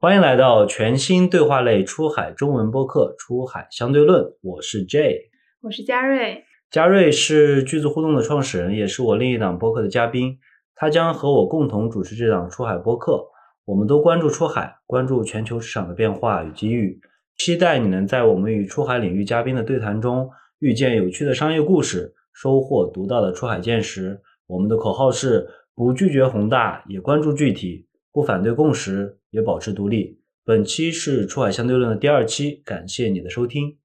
[0.00, 6.44] 欢迎来到全新对话类出海中文播客《出海相对论》，我是 J，我是嘉瑞。
[6.70, 10.38] 嘉瑞是句子互动的创始人，也是我另一档播客的嘉宾。
[10.76, 13.26] 他将和我共同主持这档出海播客。
[13.64, 17.00] 我们都关注出海，关注全球市场的变化与机遇。
[17.36, 20.30] 期待你能在我们与出海领域嘉宾的对谈中，
[20.60, 24.20] 遇见有趣的商业故事，收获独到的出海见识。
[24.46, 27.87] 我们的口号是：不拒绝宏大，也关注具体。
[28.12, 30.20] 不反对共识，也保持独立。
[30.44, 33.76] 本期是出海相对论的第二期，感谢你的收听。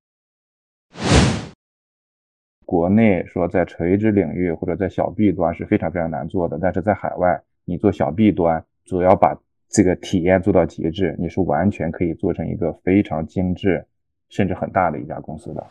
[2.65, 9.37] 国内说在垂直领域或者在小 B 端是非常非常难做的，但是在海外，你做小 B 端，主要把
[9.69, 13.85] 这个体验做到极致，你是完全可以做成一个非常精致，
[14.29, 15.63] 甚至很大的一家公司的。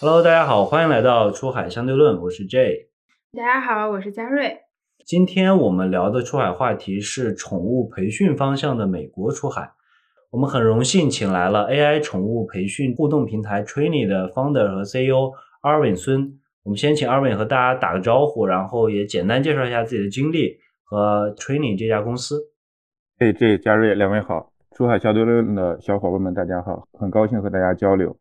[0.00, 2.88] Hello，大家好，欢迎来到出海相对论，我是 J。
[3.36, 4.56] 大家好，我是嘉瑞。
[5.04, 9.72] 今天我们聊的出海话题是宠物培训方向的美国出海。
[10.30, 15.32] 我们很荣幸请来了 AI 宠物培训互动平台 Trainy 的 Founder 和 CEO
[15.62, 16.38] Arvin 孙。
[16.62, 22.40] 我们先请 Arvin 和大家打个招呼，然后也简单介绍一下自己的经历和 Trainy 这家公司。
[23.18, 28.16] 哎，J，嘉瑞，两位好，出海相对论的小伙伴们，大家好，很高兴和大家交流。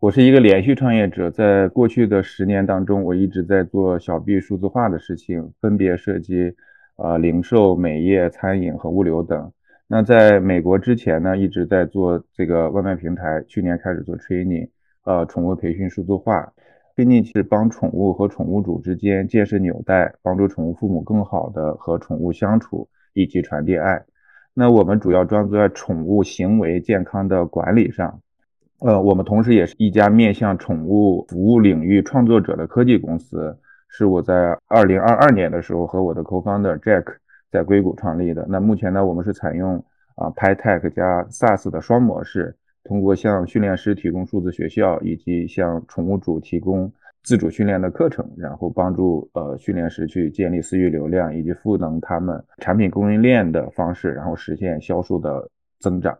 [0.00, 6.54] 我是一个连续创业者，在过去的十年当中，我一直在做小 B 数字化的事情，分别涉及
[6.94, 9.52] 呃零售、美业、餐饮和物流等。
[9.88, 14.68] 那在美国之前呢，一直在做这个外卖平台，去年开始做 training，
[15.02, 16.52] 呃，宠物培训数字化。
[16.94, 24.04] 目的是帮宠物和宠物主之间建设纽带，帮助宠物父母更好的和宠物相处以及传递爱。
[24.54, 28.20] 那我们主要专注在宠物行为健康的管理上。
[28.80, 33.56] 呃，我们同时也是一家面向宠物服务领域创作者的科技公司，
[33.88, 37.04] 是我在二零二二年的时候和我的 co-founder Jack
[37.50, 38.46] 在硅谷创立的。
[38.48, 42.54] 那目前呢，我们是采用啊 PyTech 加 SaaS 的双模式，
[42.84, 46.92] 通过向训练师提供数字学校，以及向宠物主提供
[47.24, 56.16] 自主训练的课程，然后帮助呃训练师去建立私域流量，以及赋能他们产品供应链的方式，然后实现销售的增长。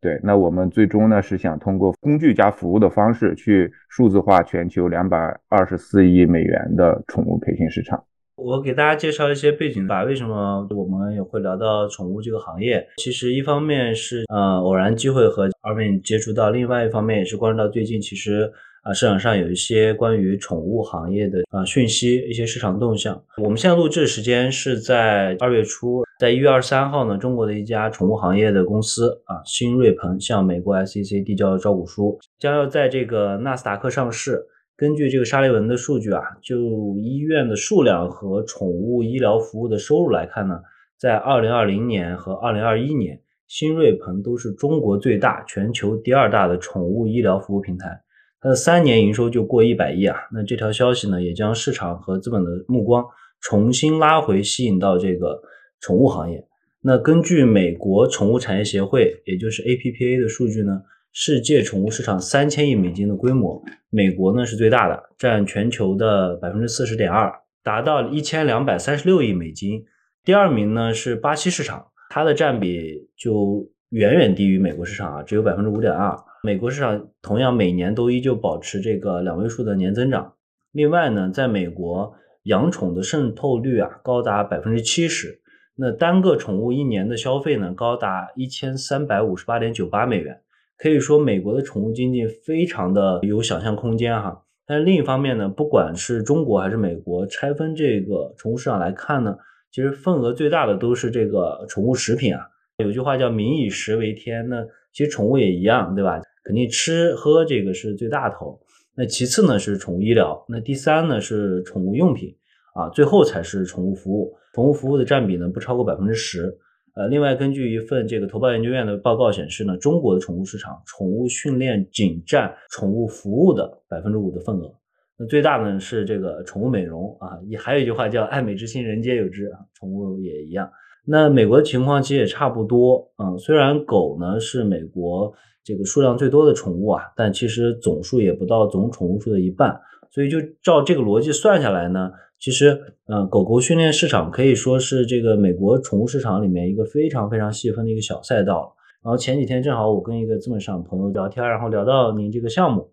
[0.00, 5.16] 对，那我们最终呢是想通过工具加服务的方式去数字化全球两百
[5.48, 8.04] 二十四亿美元的宠物培训市场。
[8.36, 10.04] 我给大家介绍一些背景吧。
[10.04, 12.86] 为什么我们也会聊到宠物这个行业？
[12.98, 18.52] 其实一方面是呃偶然机会和二位接触到，另外一方面也是关注到最近其实。
[18.86, 23.20] 啊，市场上有一些关于宠物行业的啊讯息，一些市场动向。
[23.42, 34.46] 我们现在录制时间是在二月初，在一月二十三号呢，中国的一家宠物行业的公司啊，新瑞鹏向美国 SEC 递交了招股书，将要在这个纳斯达克上市。
[34.76, 36.56] 根据这个沙利文的数据啊，就
[37.00, 40.60] 医院的数量和宠物医疗服务的收入来看呢，
[40.96, 48.00] 在二零二零年和二零二一年，新瑞鹏都是中国最大、全球第二大的宠物医疗服务平台。
[48.48, 50.16] 那三年营收就过一百亿啊！
[50.32, 53.04] 那这条消息呢，也将市场和资本的目光
[53.40, 55.42] 重新拉回，吸引到这个
[55.80, 56.46] 宠物行业。
[56.80, 60.80] 那根据美国宠物产业协会，也就是 APPA 的数据呢，
[61.12, 67.32] 世界宠物市场三千亿美金的规模，美国呢是最大的，占全球的百分之四十点二，
[67.64, 69.82] 达到一千两百三十六亿美金。
[70.22, 76.16] 第二名呢是巴西市场，它的占比就远远低于美国市场啊，只有百分之五点二。
[76.46, 80.34] 美国市场同样每年都依旧保持这个两位数的年增长。
[80.70, 82.14] 另外呢，在美国
[82.44, 85.40] 养宠的渗透率啊高达百分之七十，
[85.74, 90.40] 那单个宠物一年的消费呢高达一千三百五十八点九八美元。
[90.78, 94.44] 可以说，美国的宠物经济非常的有想象空间哈。
[94.68, 99.36] 但是另一方面呢，不管是中国还是美国，拆分这个宠物市场来看呢，
[99.72, 102.40] 其实份额最大的都是这个宠物食品啊。
[102.76, 106.20] 有句话叫“民以食为天”，那其实宠物也一样，对吧？
[106.46, 108.56] 肯定吃喝这个是最大头，
[108.94, 112.32] 那其次呢是宠物医疗，那第三呢是宠物用品
[112.72, 114.32] 啊，最后才是宠物服务。
[114.54, 116.56] 宠物服务的占比呢不超过百分之十。
[116.94, 124.72] 呃，另外根据一份这个投报研究院的报告显示呢，中国的宠物市场，宠物训练仅占宠物服务的百分之五的份额。
[125.18, 130.70] 那最大呢是这个宠物美容啊，也还有一句话叫爱美之心人皆有之啊，宠物也一样。
[131.04, 135.34] 那美国的情况其实也差不多啊，虽然狗呢是美国。
[135.66, 139.80] 这个数量最多的宠物啊，但其实总数也不到总宠物数的一半，
[140.12, 148.76] 所以就照这个逻辑算下来呢，其实，嗯，狗狗训练市场可以说是这个美国宠物市场里面一个非常非常细分的一个小赛道。
[149.02, 152.88] 然后前几天正好我跟一个资本市场朋友聊天，然后聊到您这个项目，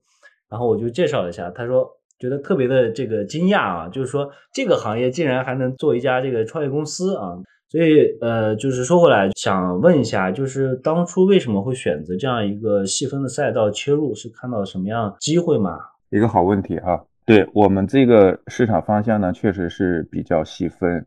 [0.50, 1.88] 然后我就介绍了一下，他说
[2.18, 7.38] 觉得特别的这个惊讶啊，就是说这个行业竟然还能做一家这个创业公司啊。
[7.74, 14.14] 所以，呃，就是说回来，想问一下，就是当初为什么会选择这样一个细分的赛道切入？
[14.14, 15.80] 是看到什么样机会吗？
[16.12, 17.04] 一个好问题哈。
[17.26, 21.04] 对我们这个市场方向呢，确实是比较细分。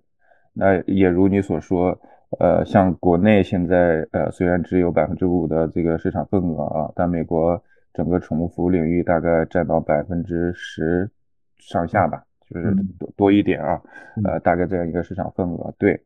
[0.53, 1.97] 那也如你所说，
[2.41, 7.63] 呃，像国内现在，呃，虽然只有百分之五的这个市场份额啊，但美国
[7.95, 11.09] 整个宠物服务领域大概占到百分之十
[11.59, 13.81] 上下吧，就是多多一点啊，
[14.25, 15.73] 呃，大概这样一个市场份额。
[15.79, 15.97] 对。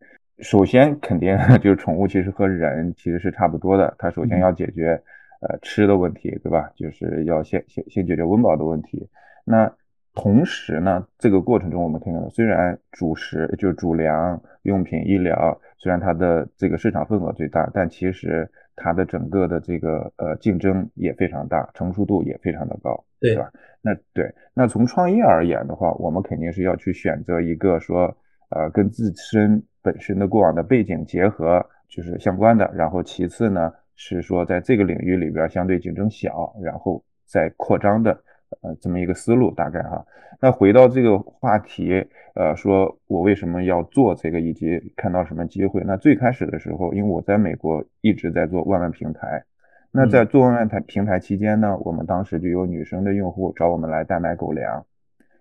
[0.42, 3.94] 首先，肯定 就是宠物其实和人其实是差不多的。
[3.98, 5.00] 它首先要解决
[5.40, 6.70] 呃吃的问题，对吧？
[6.74, 9.08] 就是要先先先解决温饱的问题。
[9.44, 9.70] 那
[10.14, 23.50] 同时呢，这个过程中我们看到，虽然主食就是主粮、用品、医疗，虽然它的这个市场份额最大，但其实它的整个的这个呃竞争也非常大，成熟度也非常的高，对吧？
[23.82, 28.14] 那对，那从创业而言的话，我们肯定是要去选择一个说
[28.50, 29.62] 呃跟自身。
[29.82, 38.12] 本身的过往的背景结合就是相关的，然后其次呢是说在这个领域里边相对竞争小，然后再扩张的
[38.62, 40.04] 呃这么一个思路大概哈。
[40.40, 45.82] 那回到这个话题，呃，说我为什么要做这个，以及看到什么机会？
[45.84, 49.44] 那最开始的时候，因为我在美国一直在做万万平台，
[49.90, 54.84] 那在做万万台平台期间呢，我们当时就有女生的用户找我们来代买狗粮。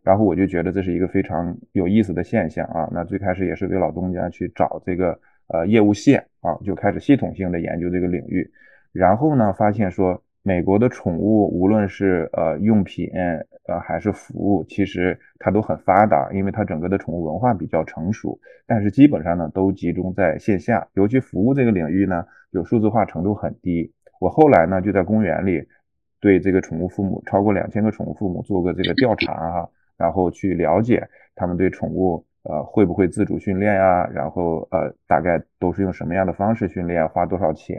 [0.03, 2.89] 然后我就觉得这是一个非常有意思的现象啊。
[2.91, 8.49] 那最开始也是给老东家去找这个呃业务线啊，就开始系统性的研究这个领域。
[8.91, 13.07] 然后呢，发现说美国的宠物无论是呃用品
[13.67, 18.39] 呃还是服务，其实它都很发达，因为它整个的宠物文化比较成熟。
[18.65, 23.93] 但是基本上呢都集中在线下，尤其服务这个领域呢，有数字化程度很低。
[24.19, 25.67] 我后来呢就在公园里
[26.19, 29.69] 对这个宠物父母超过两千个宠物父母做过这个调查哈。
[29.99, 34.09] 然后去了解他们对宠物，呃，会不会自主训练呀？
[34.11, 37.07] 然后，呃，大概都是用什么样的方式训练？
[37.09, 37.77] 花多少钱？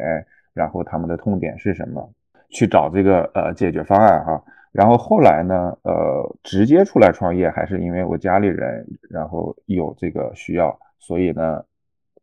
[0.53, 2.13] 然后他们的痛点是什么？
[2.51, 4.45] 去找这个呃解决方案哈。
[4.73, 11.65] 然后后来呢，呃，直接出来创业还是因为我家里人，然后有这个需要，所以呢，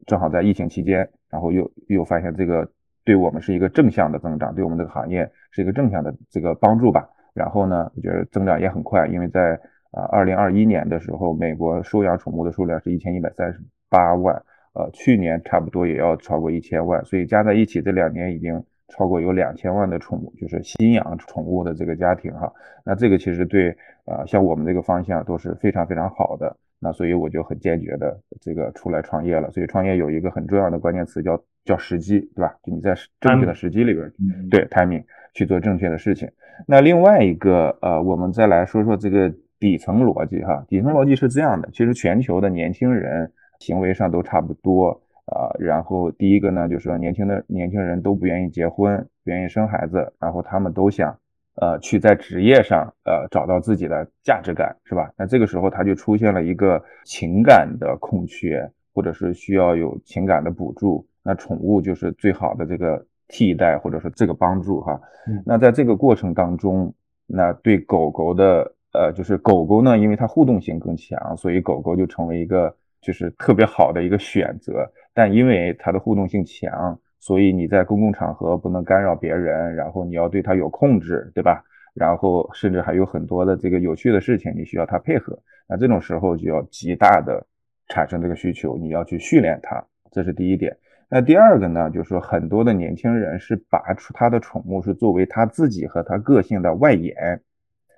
[0.06, 2.70] 正好在疫情期间，然后又又发现这个
[3.04, 7.10] 对我们是一个正向的增长，对我们这个行业是一个正向的这个帮助吧。
[7.34, 9.60] 然后呢，我觉得增长也很快，因为在
[9.92, 14.36] 啊，二零二一年的时候，美国收养宠物的数量是一千一百三十八万，
[14.74, 22.52] 呃，去年差不多也要超过一千万，所以加在一起，这两年已经超过有两千万的宠物，就是新养宠物的这个家庭哈。
[22.86, 23.70] 那这个其实对
[24.06, 26.56] 啊，像我们这个方向都是非常非常好的。
[26.80, 29.50] 那所以我就很坚决的这个出来创业了。
[29.50, 32.56] 所以创业有一个很重要的关键词叫叫时机，对吧？
[32.62, 34.14] 就你在正确的时机里边，
[34.52, 36.30] 对 timing 去做正确的事情。
[36.68, 39.34] 那另外一个呃，我们再来说说这个。
[39.60, 44.90] 底层逻辑哈，底层逻辑是这样的，其实全球的年轻人行为上都差不多
[45.26, 45.50] 啊。
[45.58, 51.18] 然后第一个呢，就是说年轻的年轻人都不愿意结婚，不愿意生孩子，然后他们都想
[51.56, 55.12] 呃去在职业上呃找到自己的价值感，是吧？
[55.18, 65.02] 那这个时候他就出现了一个情感的空缺，或者是需要有情感的补助，那宠物就是最好的这个替代，或者说这个帮助哈。
[65.44, 66.94] 那在这个过程当中，
[67.26, 68.72] 那对狗狗的。
[68.98, 74.92] 呃，就是狗狗呢，因为它互动性更强，所以狗狗就成为一个就是特别好的一个选择。
[75.14, 81.64] 但因为它的互动性强，所以你在公共场合不能干扰别人，然后你要对它有控制，对吧？
[81.94, 85.38] 然后甚至还有很多的这个有趣的事情，你需要它配合。
[85.70, 87.46] 那这种时候就要极大的
[87.90, 90.76] 产生这个需求，你要去训练它，这是第一点。
[91.08, 97.16] 那第二个呢，就是说很多的年轻人是把出他的宠物是作为他自己和他个性的外延。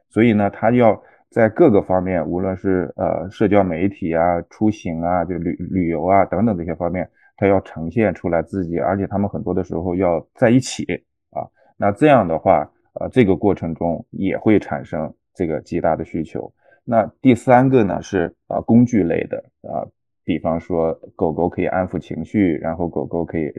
[0.10, 10.84] 所以呢，他要在各个方面，无论是呃社交媒体啊、出行啊、就旅旅游啊等等这些方面，他要呈现出来自己，而且他们很多的时候要在一起
[11.30, 11.46] 啊。
[11.78, 16.52] 那这样的话，呃，这个过程中也会产生这个极大的需求。
[16.84, 19.86] 那第三个呢是啊工具类的啊，
[20.24, 23.54] 比方说狗狗可以安抚情绪，然后狗狗可以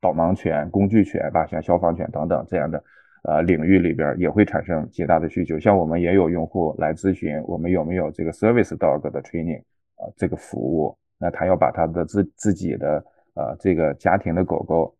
[0.00, 2.82] 导盲犬、工具犬吧，像消防犬等等这样的。
[3.22, 5.58] 呃，领域里边也会产生极大的需求。
[5.58, 9.60] 像我们也有用户来咨询，我们有没有这个 service dog 的 training
[9.96, 10.96] 啊，这个服务？
[11.18, 14.92] 那他要把他的自自己的呃这个家庭的狗狗，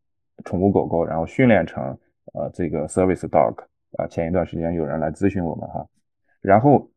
[0.45, 1.83] 宠物狗狗，然后训练成
[2.33, 3.57] 呃这个 service dog
[3.99, 4.07] 啊。
[4.07, 5.85] 前一段时间有人来咨询我们哈，
[6.41, 6.89] 然后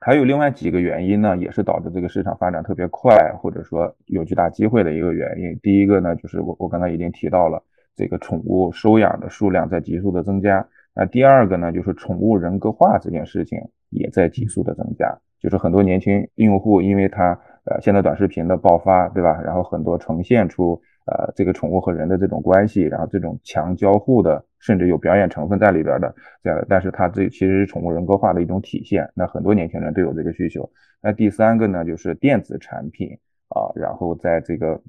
[0.00, 5.56] 还有另外几个原因呢，也是导致这个市场发展特别快，或者说有巨大机会的一个原因。
[5.62, 7.62] 第一个呢，就是我我刚才已经提到了，
[7.96, 10.64] 这个宠物收养的数量在急速的增加。
[10.94, 13.58] 那第二个呢，就是宠物人格化这件事情
[13.90, 17.32] 也在急速的增加，就是很多年轻用户，因为他
[17.64, 19.40] 呃现在短视频的爆发，对吧？
[19.42, 24.44] 然后很多呈现出呃这个宠物和人的这种关系，然后这种强交互的。
[24.58, 26.12] 甚至有表演成分在里边的
[26.42, 29.08] 这样的，但是它这其实是宠物人格化的一种体现。
[29.14, 30.68] 那很多年轻人都有这个需求。
[31.00, 33.16] 那第三个呢，就是电子产品
[33.50, 34.82] 啊，然后在这个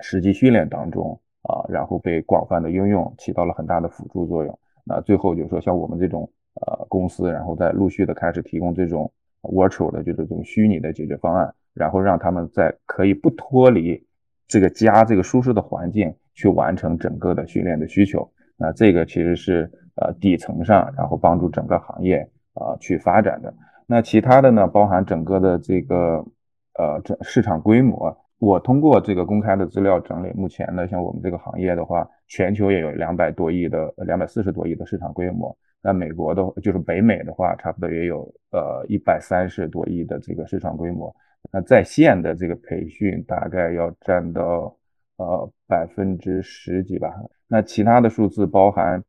[0.00, 4.58] 实际训练当中啊，然后被广泛的应用，起到了很大的辅助作用。
[4.82, 9.10] 那最后就是说，像我们这种呃公司，然后在陆续的开始提供这种
[9.42, 14.02] virtual 的就是这种虚拟的解决方案，然后让他们在可以不脱离
[14.46, 18.26] 这个家这个舒适的环境去完成整个的训练的需求。
[18.56, 23.52] 那这个其实是呃底层上，然后帮助整个行业啊去发展的。
[23.86, 26.24] 那其他的呢，包含整个的这个
[26.78, 28.16] 呃这市场规模。
[28.44, 35.56] 我通过这个公开的资料整理，目前呢，像我们这个行业的话，全球也有两百多亿的两百四十多亿的市场规模。
[35.80, 38.20] 那美国的就是北美的话，差不多也有
[38.50, 41.14] 呃一百三十多亿的这个市场规模。
[41.50, 44.76] 那在线的这个培训大概要占到
[45.16, 47.14] 呃百分之十几吧。
[47.48, 49.02] 那其他的数字包含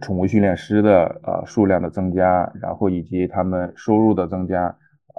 [0.00, 4.66] 宠物训练师的呃数量的增加，然后以及他们收入的增加，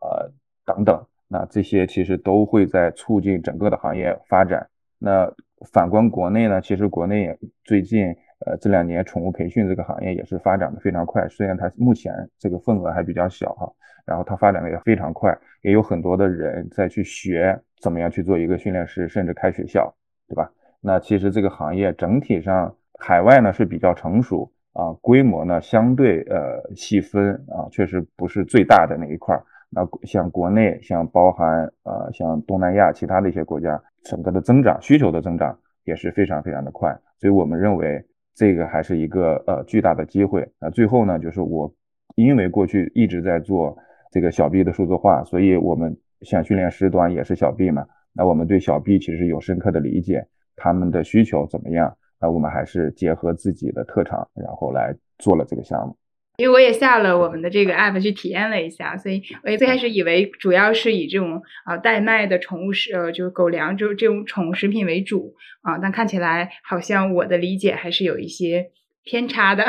[0.01, 0.31] 呃
[0.65, 4.67] 等等，那这些其实都会在促进整个的行业发展。
[4.99, 5.27] 那
[5.71, 8.05] 反观国内呢，其实国内最近
[8.45, 13.67] 呃这两年宠物培训这个行业也是发展的非常快，虽然它目前这个份额还比较小哈，
[14.05, 19.91] 然后它发展的也非常快，也有很多的人在去学怎么样去做一个训练师，甚至开学校，
[20.27, 20.51] 对吧？
[20.81, 29.43] 那其实这个行业整体上海外呢是比较成熟啊，规模呢相对呃细分啊，确实不是最大的那一块儿。
[29.73, 36.97] 那像国内，像包含呃像东南亚其他的一些国家，整个的增长需求的增长也是非常非常的快。
[37.19, 38.03] 所以我们认为
[38.35, 40.47] 这个还是一个呃巨大的机会。
[40.59, 41.73] 那最后呢，就是我
[42.15, 43.77] 因为过去一直在做
[44.11, 50.25] 这个小 B 的数字化，所以我们像训练师端也是小 B 嘛，那我们对小 B 其实有深刻的理解。
[50.55, 51.97] 他们的需求怎么样？
[52.19, 55.97] 那我们还是结合自己的特长，然后来做了这个项目。
[56.37, 65.77] 因为我也下了我们的这个 app 去体验了一下，所以我也最开始以为主要是以这种啊代卖的宠物食，呃，就是狗粮，就这种宠物食品为主啊。
[65.77, 68.71] 但看起来好像我的理解还是有一些
[69.03, 69.63] 偏差的。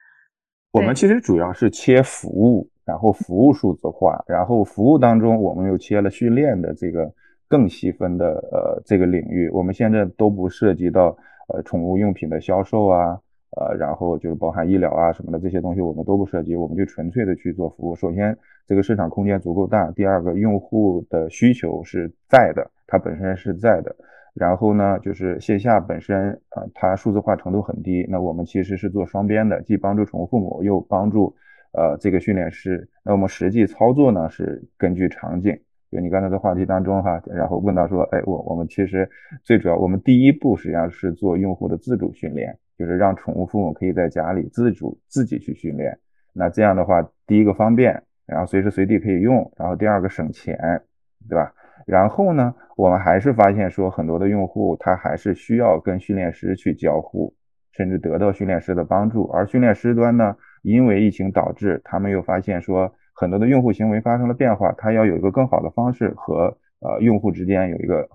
[0.72, 7.12] 我们其实主要是切服务，然后服务数字化，然后服务当中我们又切了训练的这个。
[7.50, 11.06] 更细分的呃这个领域，我们现在都不涉及到
[11.48, 13.18] 呃宠物用品的销售啊，
[13.56, 17.96] 呃然后就是包含医疗啊什么的这些东西，我们都不涉及，我们就纯粹的去做服务。
[17.96, 23.94] 首先这个市场空间足够大，第二个用户的需求是在的，它本身是在的。
[24.32, 31.34] 然后呢，就是线下本身啊它数字化程度很低，那我们其实是做双边的，既帮助宠物父母，又帮助
[31.72, 32.88] 呃这个训练师。
[33.04, 35.58] 那我们实际操作呢是根据场景。
[35.90, 39.10] 就你刚才的话题当中哈，然后问到说，哎，我我们其实
[39.42, 45.98] 最主要，我们第一步实际上是做用户的自主训练，就是让宠物父母可以在家里自主自己去训练。
[46.32, 50.56] 那这样的话，第一个方便，然后随时随地可以用，然后第二个省钱，
[51.28, 51.52] 对吧？
[51.86, 57.34] 然后呢，我们还是发现说，很多的用户他还是需要跟训练师去交互，
[57.72, 59.26] 甚至得到训练师的帮助。
[59.26, 62.90] 而训练师端呢，因为疫情导致，他们又发现说。
[63.12, 68.08] 很多的用户行为发生了变化，他要有一个更好的方式和呃用户之间有一个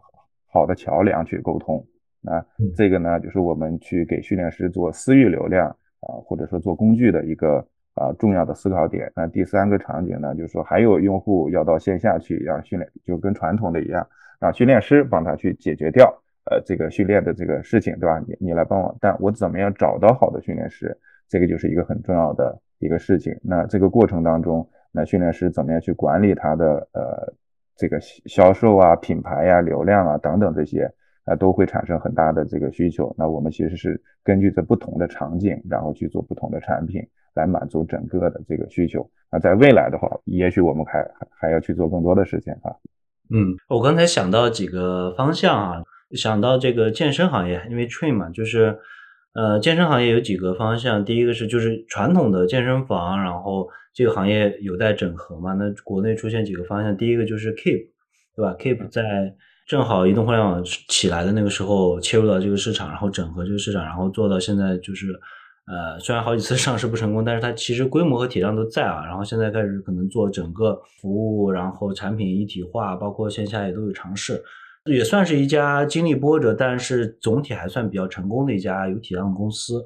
[0.52, 1.86] 好的桥梁去沟通。
[2.26, 2.44] 那
[2.76, 5.68] 这个呢，就是我们去给训练师做私域流量
[6.02, 9.12] 啊，或者说做工具的一个啊重要的思考点。
[9.16, 14.08] 那第三个场景呢，就是说还有用户要到线下去让训练，就跟传统的一样，
[14.40, 16.08] 让训练师帮他去解决掉
[16.50, 18.20] 呃这个训练的这个事情，对吧？
[18.28, 20.98] 你你来帮我，但我怎么样找到好的训练师，
[21.30, 23.34] 这个就是一个很重要的一个事情。
[23.44, 24.68] 那这个过程当中。
[24.98, 27.34] 那训练师怎么样去管理他的呃
[27.76, 30.90] 这个销售啊、品牌呀、流量啊等等这些
[31.26, 33.14] 啊，都会产生很大的这个需求。
[33.18, 37.02] 那我们其实是根据这不同的场景，然后去做不同的产品，
[37.34, 39.10] 来满足整个的这个需求。
[39.32, 42.72] 那在未来的话，也许我们还还还要去做更多的事情啊。
[43.30, 48.78] 嗯，我刚才想到几个方向啊，想到这个健身行业，因为 train 嘛，就是
[49.34, 53.68] 呃健身行业有几个方向，第一个是就是传统的健身房，然后。
[53.98, 55.54] 这个行业有待整合嘛？
[55.54, 57.92] 那国内出现几个方向，第一个就是 Keep，
[58.36, 59.34] 对吧？Keep 在
[59.68, 65.08] 正好移动互联网起来的那个时候切入到这个市场，然后整合这个市场，然后做到现在就是
[65.68, 69.04] 呃，虽然好几次上市不成功，但是它其实规模和体量都在啊。
[69.04, 74.40] 然后现在开始可能做整个服务，然后产品一体化，包括线下也都有尝试，
[74.86, 79.84] 也算是一家经历波折，但是总体还算比较成功的一家有体量的公司。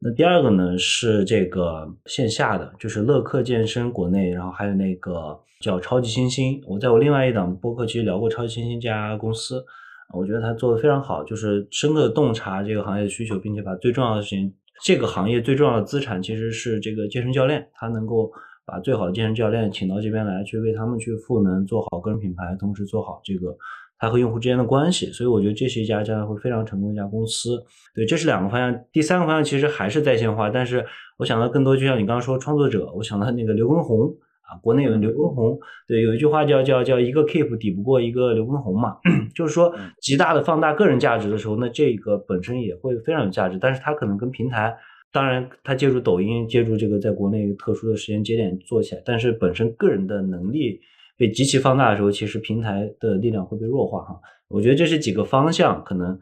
[0.00, 6.60] 那第二个呢是这个线下的，就是乐客健身国内，然后还有那个叫超级星星。
[6.66, 9.64] 我在我另外一档播客其实聊过超级星星这家公司，
[10.12, 14.52] 我觉得它做的非常好，就是深刻洞察这个行业的需求，并且把最重要的事情。
[14.82, 18.30] 这个行业最重要的资产其实是这个健身教练，他能够
[18.66, 23.56] 把最好的健身教练请到这边来，去为他们去赋能，做好个人品牌，同时做好这个
[23.98, 25.06] 他和用户之间的关系。
[25.06, 27.62] 所以我觉得这是一家将来会非常成功的一家公司。
[27.94, 28.84] 对，这是两个方向。
[28.92, 30.84] 第三个方向其实还是在线化，但是
[31.18, 34.14] 我想到更多，就像你刚刚说创作者，我想到那个刘畊宏。
[34.46, 35.58] 啊，国内有刘畊宏，
[35.88, 38.98] 对，有一句话叫叫叫一个 keep 抵不过一个刘畊宏嘛，
[39.34, 44.76] 就是说极大的放大个人价值的时候，那这个本身也会非常有价值，但是它可能跟平台，
[45.10, 50.78] 当然他借助抖音，借助这个在国内特殊的时间节点做起来，但是本身个人的能力
[51.16, 54.20] 被极其放大的时候，其实平台的力量会被弱化哈。
[54.48, 56.18] 我觉得这是几个方向，可能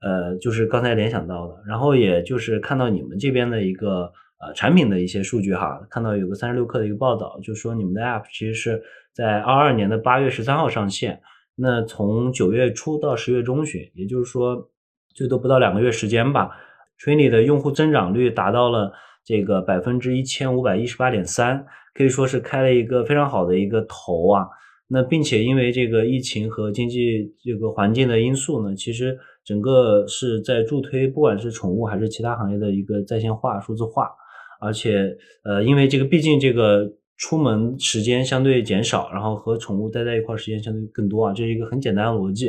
[0.00, 4.12] 呃就是刚才联想到的，然后也就是看到你们这边的一个。
[4.38, 8.82] 呃，产品的一些数据哈，看到有个三十六氪的一个报道，就说你们的 App 其实是
[9.14, 11.22] 在二二年的八月十三号上线，
[11.54, 14.70] 那从九月初到十月中旬，也就是说
[15.14, 16.50] 最多不到两个月时间吧
[17.02, 18.92] t r i n i 的用户增长率达到了
[19.24, 21.64] 这个百分之一千五百一十八点三，
[21.96, 24.46] 可以说是开了一个非常好的一个头啊。
[24.88, 34.10] 那并且因为这个疫情和经济这个环境的因素呢，其实整个是在助推，不管是宠物还是其他行业的一个在线化、数字化。
[34.60, 42.48] 而且，呃，因为这个毕竟这个出门时间相对减少，然后和宠物待在一块时间相对更多啊，这是一个很简单的逻辑。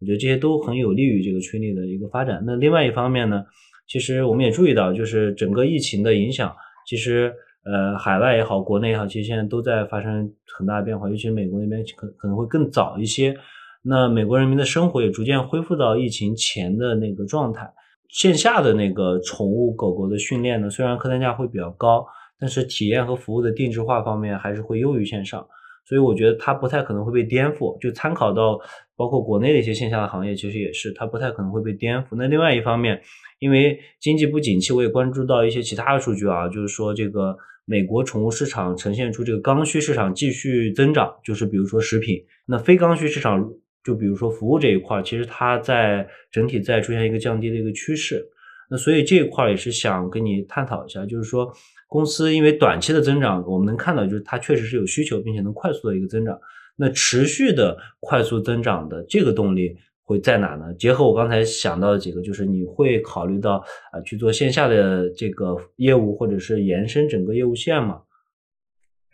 [0.00, 2.42] 我觉得这些都很有利于这个群里的一个发展。
[2.46, 3.42] 那另外一方面呢，
[3.88, 6.54] 其实我们也注意到，就是整个疫情的影响，
[6.86, 7.32] 其实
[7.64, 13.36] 呃，海外也好，国内也好，其实现在都在发生很大的变化，尤其美国那边可可能会更早一些。
[13.82, 17.70] 那美国人民的生活也逐渐恢复到疫情前的那个状态。
[18.08, 22.06] 线下的那个宠物狗狗的训练呢，虽然客单价会比较高，
[22.40, 25.46] 但是体验和服务的定制化方面还是会优于线上，
[25.88, 27.78] 所以我觉得它不太可能会被颠覆。
[27.80, 28.60] 就参考到
[28.94, 32.16] 包括国内的一些线下的行业，其实也是它不太可能会被颠覆。
[32.16, 33.00] 那另外一方面，
[33.38, 43.50] 因为经济不景气，我也关注到一些其他的数据啊，就是说这个美国宠物市场呈现出这个刚需市场继续增长，就是比如说食品，那非刚需市场。
[43.84, 48.22] 就比如说服务这一块，其实它在整体在出现一个降低的一个趋势，
[48.68, 51.50] 那所以这一块也是想跟你探讨一下，就是说
[51.88, 56.38] 公司因为短期的增长，我们能看到就是它确实是有需求，并且能快速的一个增长，
[56.76, 60.72] 那持续的快速增长的这个动力会在哪呢？
[60.74, 68.02] 结合我刚才想到的几个，就是你会考虑到啊去做线下的这个业务，或者是延伸整个业务线吗？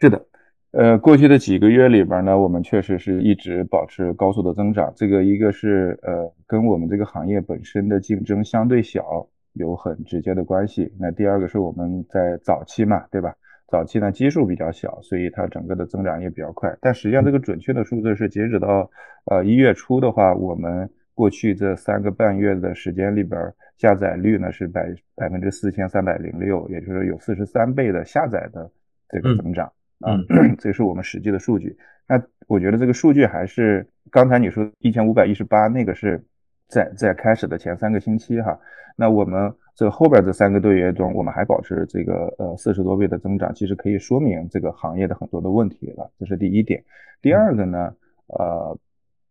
[0.00, 0.26] 是的。
[0.72, 4.92] 呃，过去的几个月里边呢，我们确实是一直保持高速的增长。
[4.96, 10.92] 这个一个是呃，跟我们这个行业本身的竞争相对小有很直接的关系。
[11.00, 13.34] 那第二个是我们在早期嘛，对吧？
[13.66, 16.76] 早期呢基数比较小，所以它整个的增长也比较快。
[16.80, 18.88] 但实际上这个准确的数字是截止到
[19.24, 23.40] 呃一月初的话，我们过去这三个半月的时间里边，
[23.78, 28.70] 下载率呢是百百分之四千三百零六，也就是有四十三倍的下载的
[29.08, 29.66] 这个增长。
[30.00, 30.18] 啊，
[30.58, 31.76] 这是我们实际的数据。
[32.06, 36.22] 那我觉得这个数据还是刚才你说一千五百一十八那个是
[36.68, 38.58] 在在开始的前三个星期哈。
[38.96, 46.10] 那我们这后边这三个多月中，我们还保持这个呃四十多倍的增长，其实可以说明这个行业的很多的问题了。
[46.18, 46.84] 这是第一点。
[47.20, 47.94] 第二个呢，
[48.28, 48.78] 呃，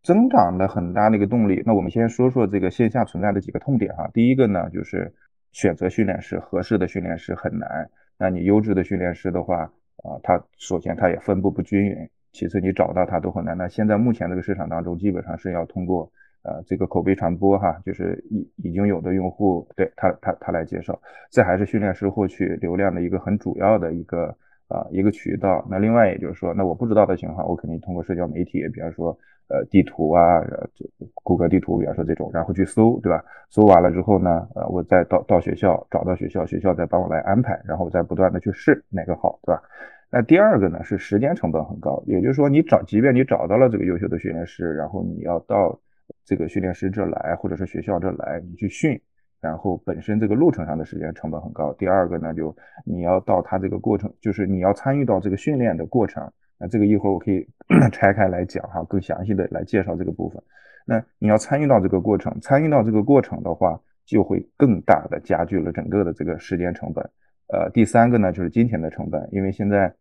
[0.02, 1.62] 增长的很大的一个动力。
[1.64, 4.10] 那我们先说说这个线下存在的几个痛点哈。
[4.12, 5.12] 第一个呢，就是
[5.52, 7.90] 选择训练师，合适的训练师很难。
[8.18, 9.70] 那你优质的训练师的话。
[10.02, 11.96] 啊，他首先他也分布不均匀，
[12.32, 13.56] 其次你找到他都很难。
[13.56, 16.12] 那现在目前这个市场当中，基本上是要通过
[16.44, 20.98] 呃这个口碑传播哈，就是已已经有的用户对他他他来介绍，
[21.30, 24.26] 这还是训练师获取流量的一个很主要的一个
[24.68, 25.66] 啊一个渠道。
[25.70, 29.16] 那另外也就是说，那我不知道的情况，我肯定通过社交媒体，比方说
[29.48, 30.40] 呃地图啊，
[30.74, 30.84] 这
[31.22, 33.24] 谷歌地图，比方说这种，然后去搜，对吧？
[33.50, 39.62] 搜完了之后呢，呃我再到到学校找到学校，学校再帮我来安排，然后再不断的去试哪个好，对吧？
[40.10, 45.76] 那第二个呢是时间成本很高，也就是说你找，即便你找到了这个优秀的训练师，然后你要到
[46.24, 49.00] 这个训练师这来，或者是学校这来，你去训，
[49.40, 51.72] 然后本身这个路程上的时间成本很高。
[51.74, 56.30] 第二个呢，就你要到他这个过程，就是你要参与到这个训练的过程。
[56.56, 57.46] 那这个一会儿我可以
[57.92, 60.42] 拆开来讲哈，更详细的来介绍这个部分。
[60.86, 67.04] 那你要参与到这个过程，参与到这个过程的话，就会更大的加剧了整个的这个时间成本。
[67.48, 69.92] 呃，第三个呢就是金钱的成本，因为现在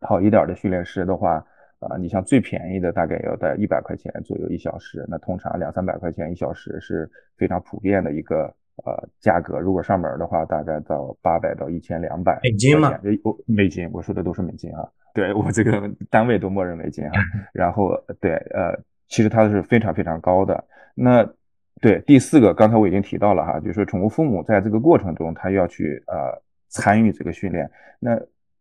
[0.00, 1.44] 好一点的训练师的话，
[1.80, 8.54] 啊，你像最便宜的大概要在一百块钱左右一小时，那通常两三百块钱一小时是非常普遍的一个。
[8.86, 12.98] 呃，价格如果上门的话，大概到八百到一千两百美金嘛？
[13.22, 14.88] 我美金，我说的都是美金啊。
[15.12, 17.12] 对我这个单位都默认美金啊。
[17.52, 17.90] 然后
[18.22, 18.72] 对，呃，
[19.06, 20.64] 其实它是非常非常高的。
[20.94, 21.28] 那
[21.82, 27.70] 对第四个，刚才我已经提到了哈，就是宠物父母在这个过程中，他要去呃参与这个训练。
[27.98, 28.18] 那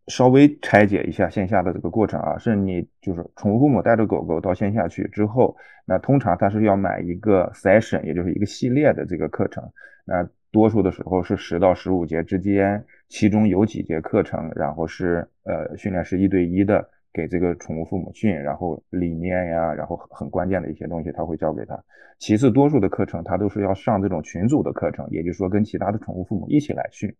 [0.09, 9.63] 稍微拆解一下线下的这个过程啊，是你就是宠物父母带着狗狗到线下去之后，那通常他是要买一个 session，也就是一个系列的这个课程。
[10.03, 21.79] 那多数的时候是十到十五节之间，其中有几节课程，然后是呃训练师一对一的给这个宠物父母训，然后理念呀，然后很关键的一些东西他会教给他。
[22.17, 27.15] 其次，多数的课程他都是要上这种群组的课程，也就是说跟其他的宠物父母一起来训，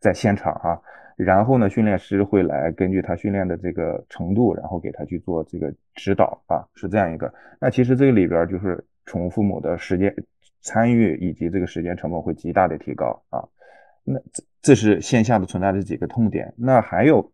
[0.00, 0.80] 在现场啊。
[1.16, 7.32] 然后呢，训练师会来根据他训练的这个程度，然后给他去做这个指导啊，是这样一个。
[7.60, 10.12] 那其实这个里边就是宠物父母的时间。
[10.62, 13.48] 参与以及这个时间成本会极大的提高啊，
[14.04, 16.52] 那这这是线下的存在的几个痛点。
[16.54, 17.32] 那还有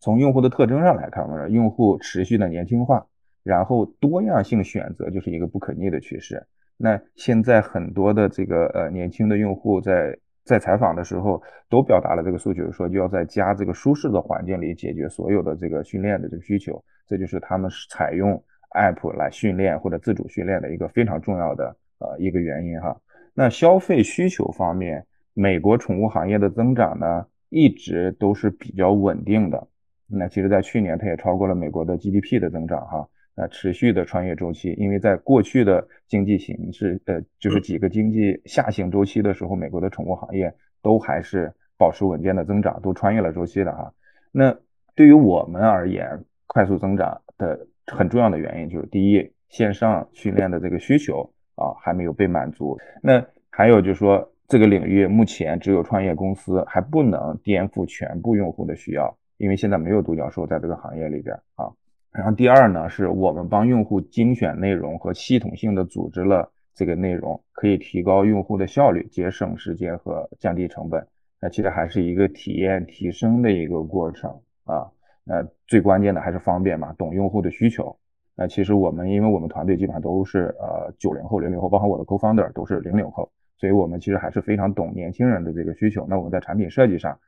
[0.00, 3.06] 从用户的特征上来看，用户持续的年轻化，
[3.42, 6.46] 然后多样性选择就是一个不可逆的趋势。
[6.76, 18.42] 那现在很多的这个呃年轻的用户在在采访的时候都表达了这个诉求，说就要在家这个舒适的环境里解决所有的这个训练的这个需求，这就是他们采用
[18.74, 21.76] app 来训练或者自主训练的一个非常重要的。
[21.98, 23.00] 呃，一个原因哈，
[23.32, 29.68] 那消费需求方面，美国宠物行业的增长呢，一直都是比较稳定的。
[30.08, 33.08] 那其实，在去年它也超过了美国的 GDP 的增长哈。
[33.34, 43.92] 那持续的穿越周期，因为在过去的经济形势，呃，就是几个经济下行周期的时候，美国的宠物行业都还是保持稳健的增长，都穿越了周期的哈。
[44.30, 44.56] 那
[44.94, 51.28] 对于我们而言，快速增长的很重要的原因就是，第一，线上训练的这个需求。
[51.54, 52.78] 啊，还没有被满足。
[53.02, 61.68] 那还有就是说，这个领域目前只有创业公司，还不能颠覆全部用户的需要，因为现在没有独角兽在这个行业里边啊。
[62.12, 71.06] 然后第二呢，是我们帮用户精选内容和系统性的组织了这个内容，可以提高用户的效率，节省时间和降低成本。
[71.40, 74.30] 那其实还是一个体验提升的一个过程
[74.64, 74.90] 啊。
[75.24, 77.96] 那最关键的还是方便嘛，懂用户的需求。
[78.34, 86.06] 那其实我们，因为我们团队基本上都是呃九零后、零零后，包括我的 co-founder 都是零零后，所以我们其实还是非常懂年轻人的这个需求。
[86.08, 87.18] 那我们在产品设计上，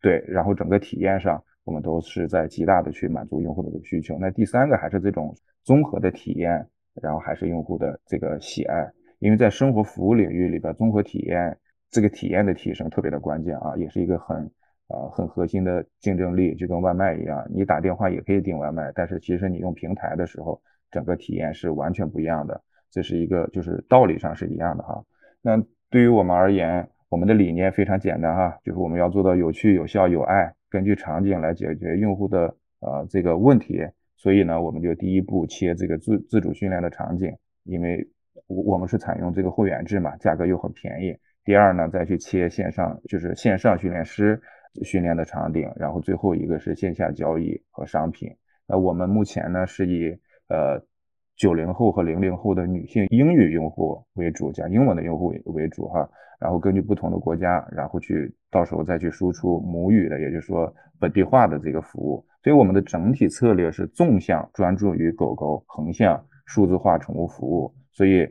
[0.00, 4.16] 对，然后整个体验上，我们都是在极大的去满足用户的这个需求。
[4.20, 6.66] 那第三个还是这种综合的体验，
[7.00, 11.58] 然后还是用户的这个喜爱，因为在生活服务领域里边，综合体验
[11.90, 14.50] 这个体验的提升特别的关键啊，也是一个很。
[14.86, 22.60] 啊，很核心的竞争力就跟外卖一样，你打电话也可以订外卖，但是其实你用平台的时候，整个体验是完全不一样的。
[22.90, 25.02] 这是一个就是道理上是一样的哈。
[25.40, 25.56] 那
[25.88, 33.80] 对于我们而言，我们的理念非常简单哈，就是我们要做到有趣、有效、有爱，根据场景来解决用户的呃这个问题。
[34.16, 37.32] 所以呢，我们就第一步切这个自自主训练的场景，
[37.62, 38.04] 因为
[38.48, 41.16] 我我们是采用这个会员制嘛，价格又很便宜。
[41.44, 44.40] 第二呢，再去切线上，就是线上训练师。
[44.82, 48.28] 训练的场景，然后最后一个是线下交易和商品。
[48.66, 50.10] 那我们目前呢是以
[50.48, 50.82] 呃
[51.36, 56.10] 九零后和零零后的女性英语用户为主，讲英文的用户为主哈。
[56.40, 62.24] 然后根据不同的国家，然后去到时候再去输出母语的，也就是说本地化的这个服务。
[62.42, 67.74] 所以我们的整体策略是纵向专注于狗狗，横向数字化宠物服务。
[67.92, 68.28] 所以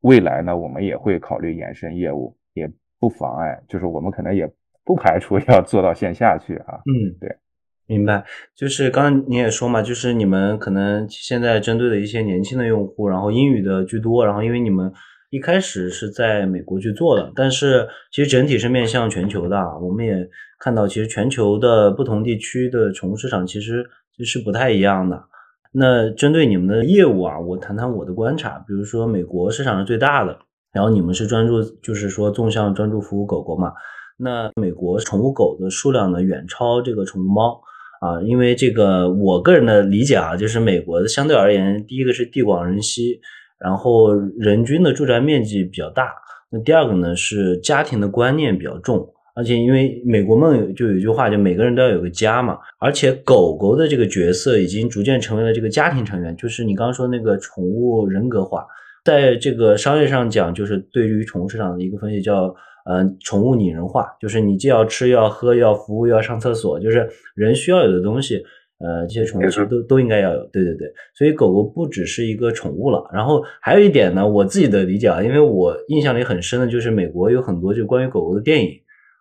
[0.00, 4.50] 未来呢，我们也会考虑延伸业务，也不妨碍，就是我们可能也。
[4.88, 6.78] 不排除 要做到线下去啊。
[6.86, 7.36] 嗯，对，
[7.88, 8.24] 明白。
[8.54, 14.92] 就是刚刚你也说嘛，就是你们可能现在针对的一些年轻的用户，然后英语的居多，然后因为你们
[15.36, 19.58] 一开始是在美国去做的，但是其实整体是面向全球的。
[19.82, 20.26] 我们也
[20.58, 23.86] 看到，其实全球的不同地区的宠物市场其实
[24.24, 25.22] 是不太一样的。
[25.72, 28.64] 那针对你们的业务啊，我谈谈我的观察。
[28.66, 30.38] 比如说，美国市场是最大的，
[30.72, 33.74] 然后你们是专注，就是说纵向专注服务狗狗嘛。
[34.18, 37.60] 那美国宠物狗的数量呢，远超这个宠物猫
[38.00, 43.20] 啊，因为这个我个人的理解啊，就是美国的相对而言，第一个是地广人稀，
[43.58, 46.12] 然后人均的住宅面积比较大，
[46.50, 58.66] 那第二个呢是家庭的观念比较重，而且因为美国梦就有一句话，就每个人都要有个家嘛，而且狗狗的这个角色已经逐渐成为了这个家庭成员，就是你刚刚说那个宠物人格化。
[59.04, 62.52] 在这个商业上讲，就是对于宠物市场的一个分析叫，
[62.84, 68.42] 呃，宠物拟人化，就是你既要吃，又要喝，又要服务，又要上厕所，就是人需要有的东西，
[68.78, 70.44] 呃，这些宠物其实都都应该要有。
[70.52, 73.02] 对对对，所以狗狗不只是一个宠物了。
[73.12, 78.70] 然后还有一点呢，我自己的理解啊，因为我印象里很深的就是美国有很多就关于狗狗的电影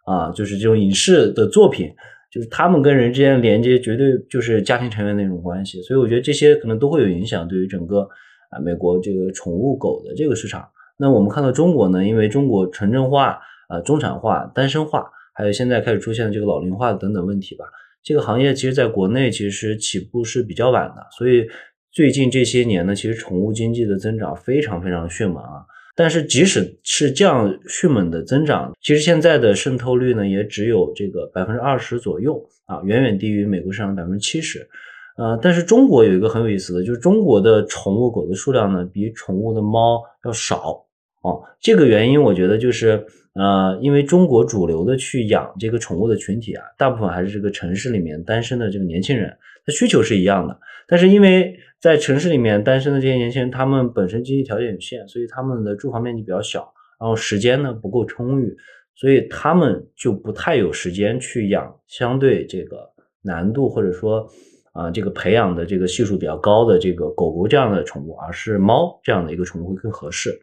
[0.05, 1.91] 啊，就是这种影视的作品，
[2.31, 8.07] 就是他们跟人之间连接绝对就是家庭成员的那种关系，所以我觉得这些可能都会有影响对于整个。
[8.51, 17.65] 啊，美国这个宠物狗的这个市场，那我们看到中国呢，因为中国城镇化、啊中产化、单身化，还有现在开始出现的这个老龄化等等问题吧，
[18.05, 21.47] 这个行业其实在国内其实起步是比较晚的，所以
[21.91, 25.65] 最近这些年呢，其实宠物经济的增长非常非常迅猛啊。
[25.95, 34.69] 但是即使是这样迅猛的增长，其实现在的渗透率呢，也只有这个百分之二十左右啊，远远低于美国市场百分之七十。
[35.17, 40.85] 呃，但是中国有一个很有意思的，就是中国的宠物狗的数量呢，比宠物的猫要少
[41.25, 41.41] 哦。
[41.59, 49.35] 这个原因我觉得就是，呃，因为中国主流的去养这个宠物的群体啊，大部分还是这个城市里面单身的这个年轻人，
[49.65, 50.57] 他需求是一样的。
[50.88, 58.55] 但是因为在城市里面单身的这些年轻人，他们本身经济条件有限，所以他们的住房面积比较小，然后时间呢不够充裕，
[58.95, 62.77] 所以他们就不太有时间去养相对这个
[63.21, 64.27] 难度或者说。
[64.75, 70.38] 啊，这个培养的这个系数比较高的这个狗狗这样的宠物，而是猫这样的一个宠物会更合适。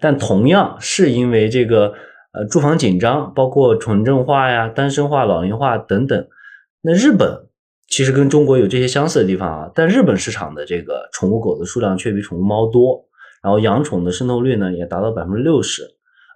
[0.00, 1.94] 但同样是因为这个
[2.32, 6.26] 呃住房紧张，包括城镇化呀、单身化、老龄化等等。
[6.82, 7.46] 那日本
[7.88, 13.04] 其实跟中国有这些相似的地方啊，但日本市场的这个宠物狗的数量却比宠物猫多，
[13.42, 15.82] 然后养宠的渗透率呢也达到百分之六十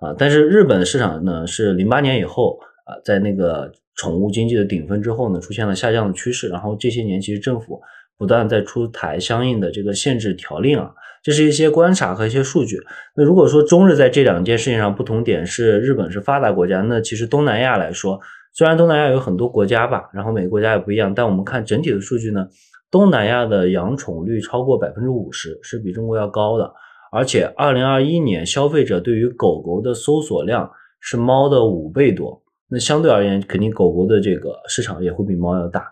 [0.01, 0.15] 啊。
[0.19, 3.73] 但是日本市场呢是零八年以后啊，在那个。
[3.97, 6.49] 宠物经济的顶峰之后呢，出现了下降的趋势。
[6.49, 7.79] 然后这些年，其实政府
[8.17, 10.91] 不断在出台相应的这个限制条令啊，
[11.23, 12.79] 这是一些观察和一些数据。
[13.15, 18.21] 那如果说中日在这两件事情上不同点是日本是发达国家，那其实东南亚来说，
[18.53, 22.47] 虽然东南亚有很多国家吧，然后每个国家也不一样，但我们看整体的数据呢，
[22.91, 26.73] 东南亚的养宠率超过百分之五十，是比中国要高的。
[27.13, 32.43] 而且二零二一年消费者对于狗狗的搜索量是猫的五倍多。
[32.69, 35.89] 那相对而言，肯定狗狗的这个市场也会比猫要大，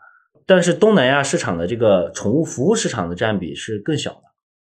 [0.46, 4.22] 但是东南亚市场的这个宠物服务市场的占比是更小的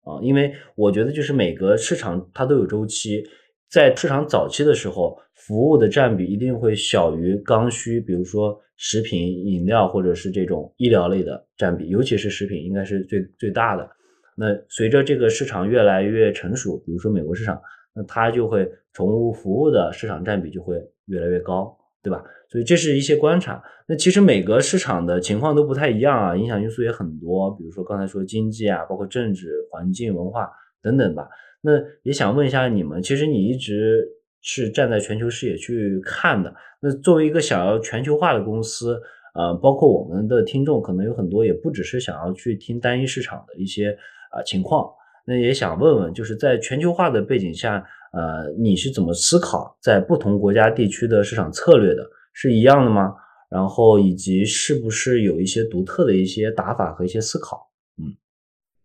[0.09, 3.23] 啊，因为我觉得就是每个市场它都有周期，
[3.69, 13.89] 在市场早期的时候，服务的占比一定会小于刚需，比如说食品、饮料或者是这种医疗类的占比，尤其是食品应该是最最大的。
[14.35, 17.61] 那随着这个市场越来越成熟，比如说美国市场，
[17.93, 21.77] 那它就会宠物服务的市场占比就会越来越高。
[22.01, 22.23] 对吧？
[22.49, 23.61] 所以这是一些观察。
[23.87, 27.51] 那其实每个市场的情况都不太一样啊，影响因素也很多。
[27.57, 30.49] 比如说刚才说经济啊，包括政治环境、文化
[30.81, 31.27] 等等吧。
[31.61, 31.71] 那
[32.03, 34.07] 也想问一下你们，其实你一直
[34.41, 36.53] 是站在全球视野去看的。
[36.81, 38.99] 那作为一个想要全球化的公司，
[39.35, 43.97] 呃，包括我们的听众可能有很多也不只是想要去听单一市场的一些
[44.31, 44.89] 啊情况。
[45.25, 47.85] 那也想问问，就是在全球化的背景下。
[48.11, 52.03] 呃，你是怎么思考在不同国家地区的市场策略的？
[52.33, 53.13] 是一样的吗？
[53.49, 57.69] 然后以及是不是有一些独特的一些打法和一些思考？
[57.97, 58.15] 嗯，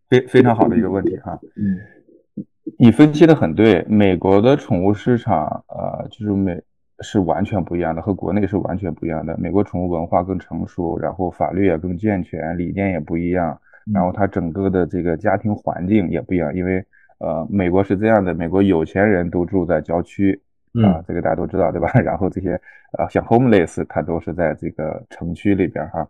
[0.09, 1.39] 非非常好的一个问题哈。
[1.55, 1.77] 嗯，
[2.77, 6.61] 你分析的很对，美国的宠物市场，呃，就是美
[6.99, 9.37] 是完全不一样的，和国内是完全不一样的。
[9.37, 13.59] 美国宠物文化更成熟，然后法律也更健全，理念也不一样，
[13.93, 16.85] 然后它整个的这个家庭环境也不一样，因为。
[17.19, 20.39] 呃，美国是这样的，美国有钱人都住在郊区，
[20.83, 21.89] 啊，这个大家都知道，对吧？
[22.03, 22.59] 然后这些
[22.97, 26.07] 呃，像 homeless，他都是在这个城区里边哈。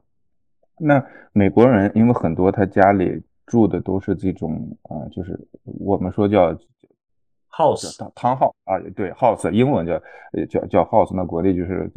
[0.80, 6.52] 那美国人因为很多他家里住的都是这种啊，就是我们说叫
[7.52, 10.02] house，汤 house 啊，对，house，英文叫
[10.50, 11.90] 叫叫 house，那国内就是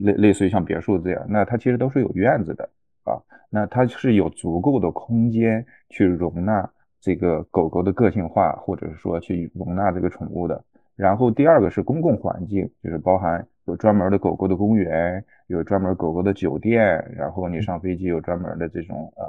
[0.00, 2.68] 类类似于像别墅这样，那它其实都是有院子的
[3.04, 3.14] 啊，
[3.48, 6.68] 那它是有足够的空间去容纳。
[7.00, 10.62] 这个狗狗的个性化，或者是说去容纳这个宠物的。
[10.96, 16.82] 然后第二个是公共环境，就是包含有专门的狗狗的公园，有专门狗狗的酒店。
[17.14, 19.24] 然后你上飞机有专门的这种呃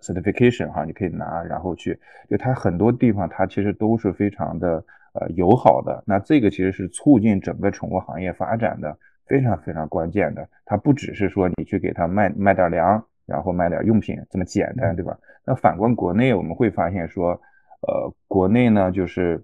[0.00, 1.98] certification 哈，你可以拿，然后去。
[2.28, 6.02] 就它很多地方它其实都是非常的呃友好的。
[6.06, 8.96] 那这个其实是促进整个宠物行业发展的
[9.26, 10.48] 非常非常关键的。
[10.64, 13.04] 它不只是说你去给它卖卖点粮。
[13.30, 15.16] 然后买点用品这么简单，对吧？
[15.46, 17.30] 那反观国内，我们会发现说，
[17.86, 19.42] 呃，国内呢，就是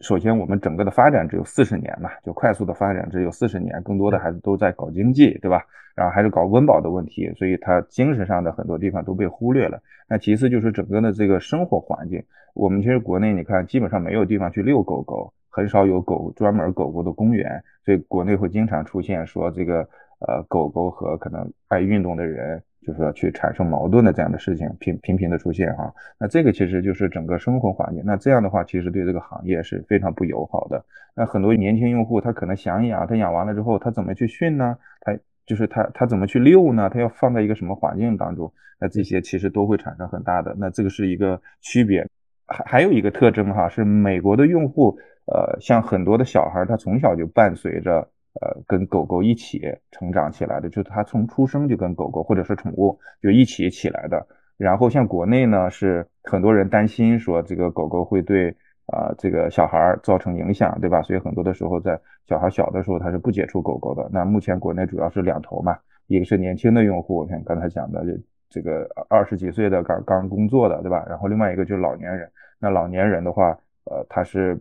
[0.00, 5.64] 首先我们整个的发展只有四十年嘛，就快速的发展只有四十年，更多的还是都在搞经济，对吧？
[5.94, 9.80] 然后还是搞温饱的问题，所以它精神上的很多地方都被忽略了。
[10.08, 12.22] 那其次就是整个的这个生活环境，
[12.54, 19.80] 我们其实国内你看基本上没有地方去遛狗狗，很少有狗专门狗狗的公园，所以国内会经常出现说这个
[20.20, 22.62] 呃狗狗和可能爱运动的人。
[22.88, 30.82] 就是说去产生矛盾的这样的事情频频频的出现哈，那这个其实就是整个生活环境，那这样的话其实对这个行业是非常不友好的。
[31.14, 34.78] 那很多年轻用户他可能想养，他养完了之后他怎么去训呢？
[35.02, 36.88] 他就是他他怎么去遛呢？
[36.88, 38.50] 他要放在一个什么环境当中？
[38.80, 42.08] 那这些其实都会产生很大的，那这个是一个区别。
[42.46, 48.08] 还还有一个特征哈，是美国的用户，呃，像很多的小孩他从小就伴随着。
[48.40, 54.24] 呃，跟狗狗一起成长起来的，就是他从出生就跟狗狗或者是宠物就一起起来的。
[54.56, 58.50] 然后像国内呢，是很多人担心说这个狗狗会对
[58.86, 61.02] 啊这个小孩造成影响，对吧？
[61.02, 64.08] 所以很多的时候在小孩小的时候他是不接触狗狗的。
[64.12, 68.20] 那目前国内主要是两头嘛，一个是年轻的用户，像刚才讲的这
[68.50, 71.04] 这个二十几岁的刚刚工作的，对吧？
[71.08, 72.30] 然后另外一个就是老年人。
[72.60, 73.50] 那老年人的话，
[73.84, 74.60] 呃，他是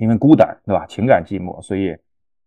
[0.00, 0.84] 因为孤单，对吧？
[0.86, 1.96] 情感寂寞，所以。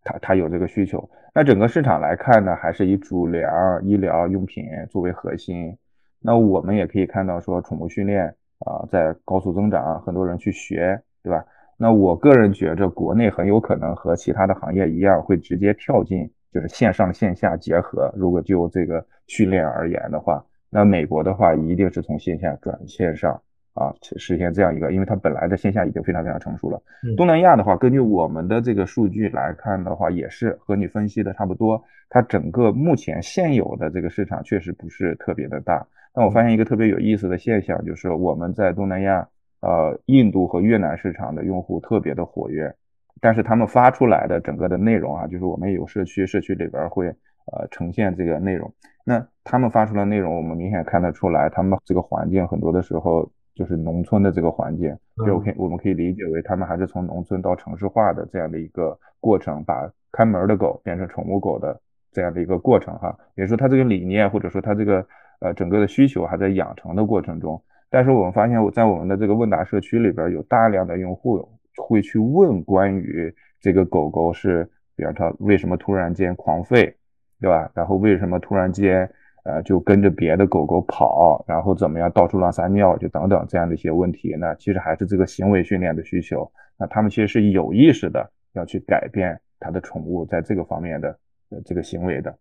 [0.04, 3.50] 它它有这个需求，那整个市场来看呢，还是以主粮、
[3.84, 5.78] 医疗用品作为核心。
[6.22, 8.28] 那我们也可以看到说，宠物训练
[8.60, 11.46] 啊在高速增长，很多人去学，对吧？
[11.78, 18.12] 那我个人觉着，国内很有可能和其他的行业一样，会直接跳进就是线上线下结合。
[18.16, 23.42] 如果就这个训练而言的话，那美国的话一定是从线下转线上。
[23.80, 26.82] 啊，实现这样一个，因为它本来的线下已经非常非常成熟了。
[27.16, 31.82] 东南亚的话，根据我们的这个数据来看的话，也是和你分析的差不多。
[32.10, 35.88] 它整个目前现有的这个市场确实不是特别的大。
[36.14, 39.26] 但我发现一个特别有意思的现象，就是我们在东南亚，
[39.62, 42.76] 呃，印度和越南市场的用户特别的活跃，
[43.22, 48.70] 但是他们发出来的整个的内容啊，就是我们有社区，社区里边会呃呈现这个内容。
[49.06, 53.32] 那他们发出来内容，我们明显看得出来，他们这个环境很多的时候。
[53.60, 61.78] 就是农村的这个环境，就可以我们可以理解为他们还是从农村到城市化的这样的一个过程，把看门的狗变成宠物狗的
[62.10, 63.14] 这样的一个过程哈。
[63.36, 65.06] 也就是说，它这个理念或者说它这个
[65.42, 67.62] 呃整个的需求还在养成的过程中。
[67.90, 71.46] 但是我们发现，在我们的这个问答社区里边，有大量的用户
[71.76, 76.94] 会去问关于这个狗狗是，比方说为什么突然间狂吠，
[77.42, 77.70] 对吧？
[77.76, 79.12] 然后为什么突然间？
[79.46, 84.36] 呃，就跟着别的狗狗跑，然后怎么样到处乱撒尿，就等等这样的一些问题。
[84.38, 86.52] 那其实还是这个行为训练的需求。
[86.78, 91.18] 那他们其实是有意识的要去改变他的宠物在这个方面的
[91.66, 92.38] 这个行为的。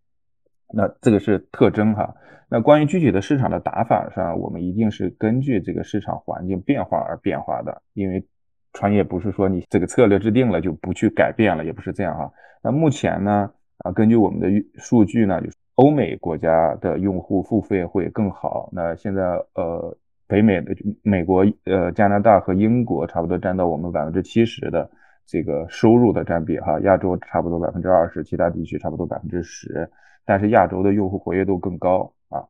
[0.75, 2.15] 那这个是特征哈。
[2.49, 7.81] 那关于具体的市场的打法上，我们一定是根据这个市场环境变化而变化的。
[7.95, 8.27] 因为
[8.73, 12.33] 创业不是说你这个策略制定了就不去改变了，也不是这样哈。
[12.63, 15.49] 那目前呢，啊，根据我们的数据呢，就。
[15.79, 18.69] 欧美国家的用户付费会更好。
[18.73, 19.23] 那现在，
[19.55, 24.91] 呃，北美的美国、呃，加拿大和英国差不多占到我们百分之七十的
[25.25, 26.81] 这个收入的占比哈。
[26.81, 29.89] 亚洲差不多百分之二十，其他地区差不多百分之十。
[30.27, 32.43] 但是亚洲的用户活跃度更高啊。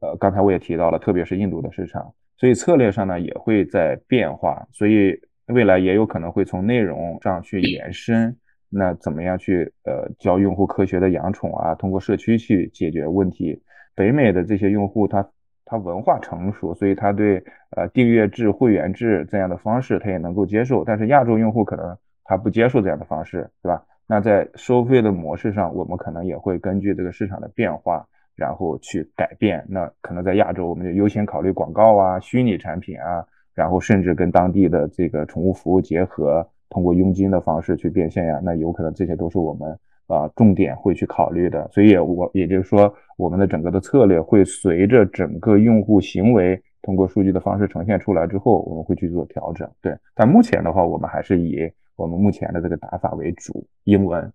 [0.00, 5.12] 呃，刚才我也提到了，特别是印度的市场，所以策略上呢也会在变化，所以
[5.46, 8.36] 未来也有可能会从内容上去延伸。
[8.76, 11.74] 那怎么样去呃教用户科学的养宠啊？
[11.74, 13.62] 通过社区去解决问题。
[13.94, 15.26] 北美的这些用户他
[15.64, 17.42] 他文化成熟，所以他对
[17.76, 20.84] 呃订阅制、会员制这样的方式他也能够接受。
[20.84, 23.82] 但是亚洲用户可能他不接受这样的方式，对吧？
[24.06, 29.64] 那在收费的模式上，我们可能也会根据这个市场的变化，然后去改变。
[29.68, 36.46] 那可能在亚洲，我们就优先考虑广告啊、虚拟产品啊，然后甚至跟当地的这个宠物服务结合。
[36.68, 41.68] 通过佣金的方式去变现呀，那有可能这些都是我们啊重点会去考虑的。
[41.72, 49.68] 所以，我也就是说，我们的整个的策略会随着整个用户行为通过数据的方式呈现出来之后，我们会去做调整。
[49.80, 54.32] 对，但目前的话，我们还是以我们目前的这个打法为主，英文、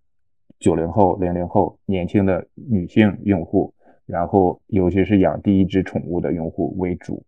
[0.60, 3.74] 九零后、零零后、年轻的女性用户，
[4.06, 7.24] 然后尤其是养第一只宠物的用户为主。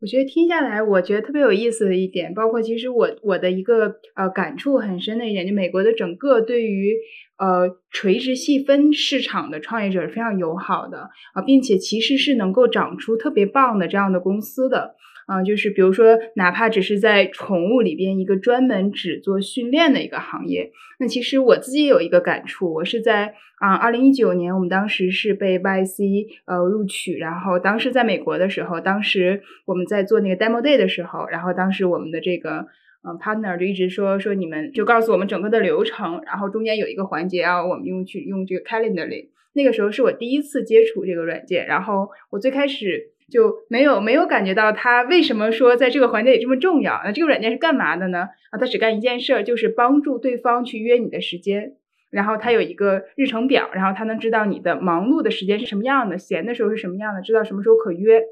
[0.00, 6.94] 我觉得听下来，我觉得特别有意思的一点，包括其实我我的一个呃感触很深的一点，就美国的整个对于
[7.36, 14.94] 呃垂直细分市场的创业者是非常友好的啊，并且其实是能够长出特别棒的这样的公司的。
[15.28, 32.66] 啊，就是比如说，哪怕只是在宠物里边一个专门只做训练的一个行业，那其实我自己有一个感触，我是在啊，二零一九年，我们当时是被 YC 呃录取，然后当时在美国的时候，当时我们在做那个 Demo Day 的时候，然后当时我们的这个
[33.04, 39.28] 嗯，partner 就一直说说你们就告诉我们整个的流程，然后中间有一个环节啊，我们用去用这个 calendarly，。
[39.52, 47.00] 那个时候是我第一次接触这个软件，然后我最开始就没有没有感觉到他为什么说在这个环节里这么重要。
[47.04, 48.28] 那这个软件是干嘛的呢？
[48.50, 51.74] 啊，它只干一件事儿，就是帮助对方去约你的时间。
[52.10, 58.22] 然后它有一个日程表，然后它能知道你的忙碌的时间是什么样的，闲的时候是什么样的，知道什么时候可约。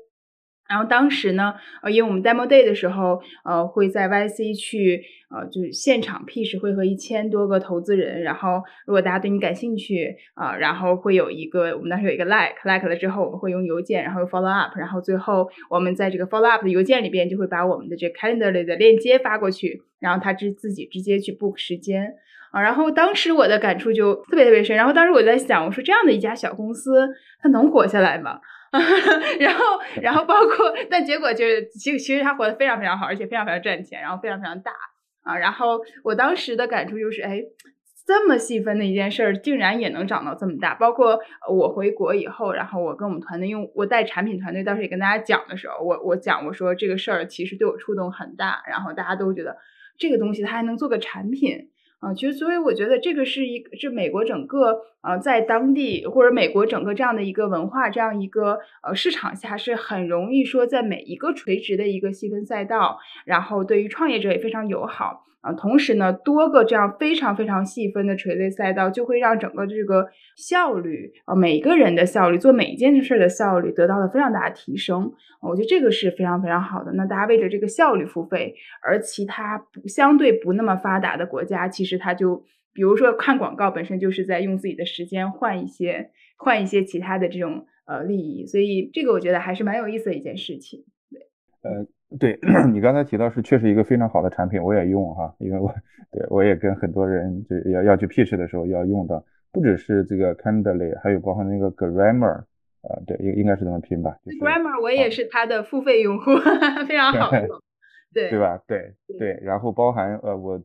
[0.69, 18.09] 然后当时呢，呃，因为我们 demo day 的时候，呃，会在 YC 去，呃，就是现场 pitch 会和一千多个投资人，然后如果大家对你感兴趣，啊，然后会有一个，我们当时有一个 like，like 了之后，我们会用邮件，然后 follow up，然后最后我们在这个 follow up 的邮件里边就会把我们的这
[18.09, 22.14] calendar 里的链接发过去，然后他自自己直接去 book 时间，
[22.51, 27.09] 啊，然后当时我的感触就特别特别深，然后当时我在想，我说这样的一家小公司，
[27.41, 28.41] 它能活下来吗？
[29.41, 29.64] 然后，
[30.03, 34.73] 然后包括，但结果就是，其其实他活得非常非常好，而且非常非常赚钱，然后非常非常大
[35.23, 35.37] 啊。
[35.37, 37.43] 然后我当时的感触就是，哎，
[38.07, 40.75] 这么细分的一件事儿，竟然也能长到这么大。
[40.75, 41.19] 包括
[41.51, 49.57] 我回国以后，然后我跟我们团队用我带产品团队，当时也跟大家讲的时候，我我讲我说这个事儿其实对我触动很大，然后大家都觉得
[49.99, 51.71] 这个东西它还能做个产品。
[51.99, 65.53] 啊，其实所以我觉得这个是一是美国整个呃在当地或者美国整个这样的一个文化这样一个呃市场下是很容易说在每一个垂直的一个细分赛道，然后对于创业者也非常友好啊。
[65.55, 75.11] 同时呢，多个这样非常非常细分的垂类赛道就会让整个这个效率啊，每个人的效率做每一件事的效率得到了非常大的提升。
[75.43, 76.91] 我觉得这个是非常非常好的。
[76.95, 90.84] 那大家为了这个效率付费，而其他不相对不那么发达的国家，其实他就比如说看广告本身就是在用自己的时间换一些换一些其他的这种呃利益，所以这个我觉得还是蛮有意思的一件事情。
[91.11, 91.20] 对，
[91.62, 91.87] 呃，
[92.18, 92.39] 对
[92.72, 95.74] 你刚才提到是确实一个非常好的产品，我也用哈，因为我
[96.12, 102.45] 对我也跟很多人就要要去 pitch 的时候要用的，不只是这个 Candly，还有包括那个 Grammar。
[102.82, 104.16] 啊，对，应应该是这么拼吧。
[104.41, 106.37] Grammar 我也是它的付费用户，
[106.87, 107.61] 非常好用。
[108.14, 108.62] 对对吧？
[108.64, 110.62] 对对，然后包含呃，我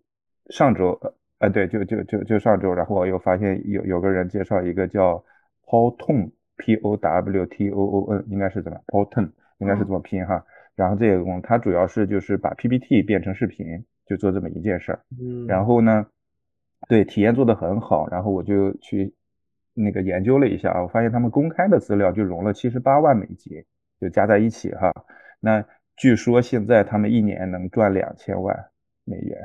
[0.50, 1.00] 上周
[1.40, 5.24] 呃，对，就就就就上周，然后我又发现有有个人介绍一个叫
[5.66, 9.30] Powtoon，P O W T O O N，应该是怎么 Powtoon，
[9.60, 10.46] 应该是这么拼哈。
[10.76, 15.00] 然后这个功能，它主要是就是把 PPT 变成视频，就做这么一件事儿。
[15.20, 15.46] 嗯。
[15.48, 16.06] 然后呢，
[16.88, 19.14] 对，体验做得很好，然后我就去。
[19.74, 23.64] 那个研究了一下啊，我发现他们公开的资料就融了七十八万美金，
[24.02, 24.92] 就加在一起哈。
[25.40, 25.64] 那
[25.96, 28.54] 据说现在他们一年能赚两千万
[29.06, 29.40] 美元，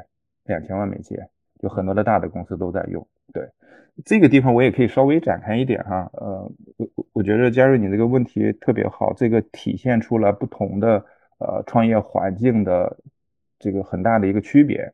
[0.47, 1.19] 两千万美金，
[1.59, 3.07] 就很多的大的公司都在用。
[3.33, 3.49] 对
[4.05, 6.11] 这个地方我也可以稍微展开一点哈。
[6.15, 11.05] 呃，我我觉得嘉瑞你这个问题特别好，这个体现出了不同的
[11.39, 12.97] 呃创业环境的
[13.59, 14.93] 这个很大的一个区别，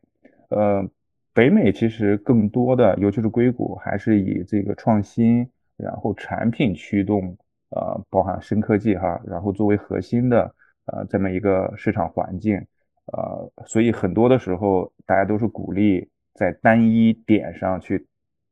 [0.49, 0.87] 呃。
[1.35, 7.35] 北美其实更多的，尤其是硅谷，还是以这个创新，然后产品驱动，
[7.71, 10.53] 呃，包含深科技哈，然后作为核心的，
[10.85, 12.63] 呃，这么一个市场环境，
[13.07, 18.07] 呃，所以很多的时候，大家都是鼓励在单一点上去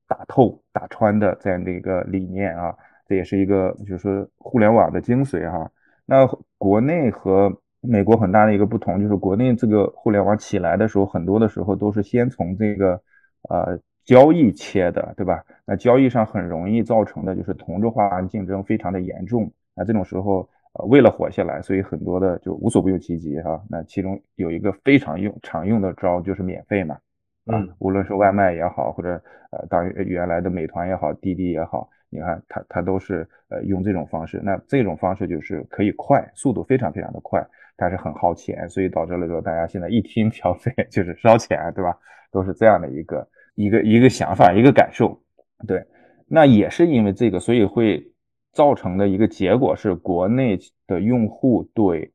[0.08, 2.76] 打透、打穿的这样的一个理念啊，
[3.08, 5.72] 这也是一个就是说互联网的精髓哈。
[6.06, 6.28] 那
[6.58, 13.02] 国内和美国很大的一个不同就是，国内这个互联网起来的时候，很多的时候都是先从这个
[13.50, 15.44] 呃交易切的，对吧？
[15.66, 19.52] 那交易上很容易造成的就是同质化竞争非常的严重。
[19.74, 23.62] 那这种时候，呃，为了活下来，所以很多的就无所不用其极哈。
[23.70, 26.98] 那其中有一个非常用常用的招就是免费嘛，
[27.46, 31.90] 啊，无论是外卖也好，或者呃当原来的美团也好，滴滴也好。
[32.14, 37.42] 你看，它它都是呃用这种方式，那这种方式就是可以快，速度非常非常的快，
[37.78, 41.98] 但是很耗钱，所以导致了说大家现在一听消费 就是烧钱，对吧？
[42.30, 45.18] 都是这样的一个一个一个想法，一个感受。
[45.66, 45.82] 对，
[46.28, 48.11] 那也是因为这个，所以会
[48.54, 52.12] 造成的一个结果是，国内的用户对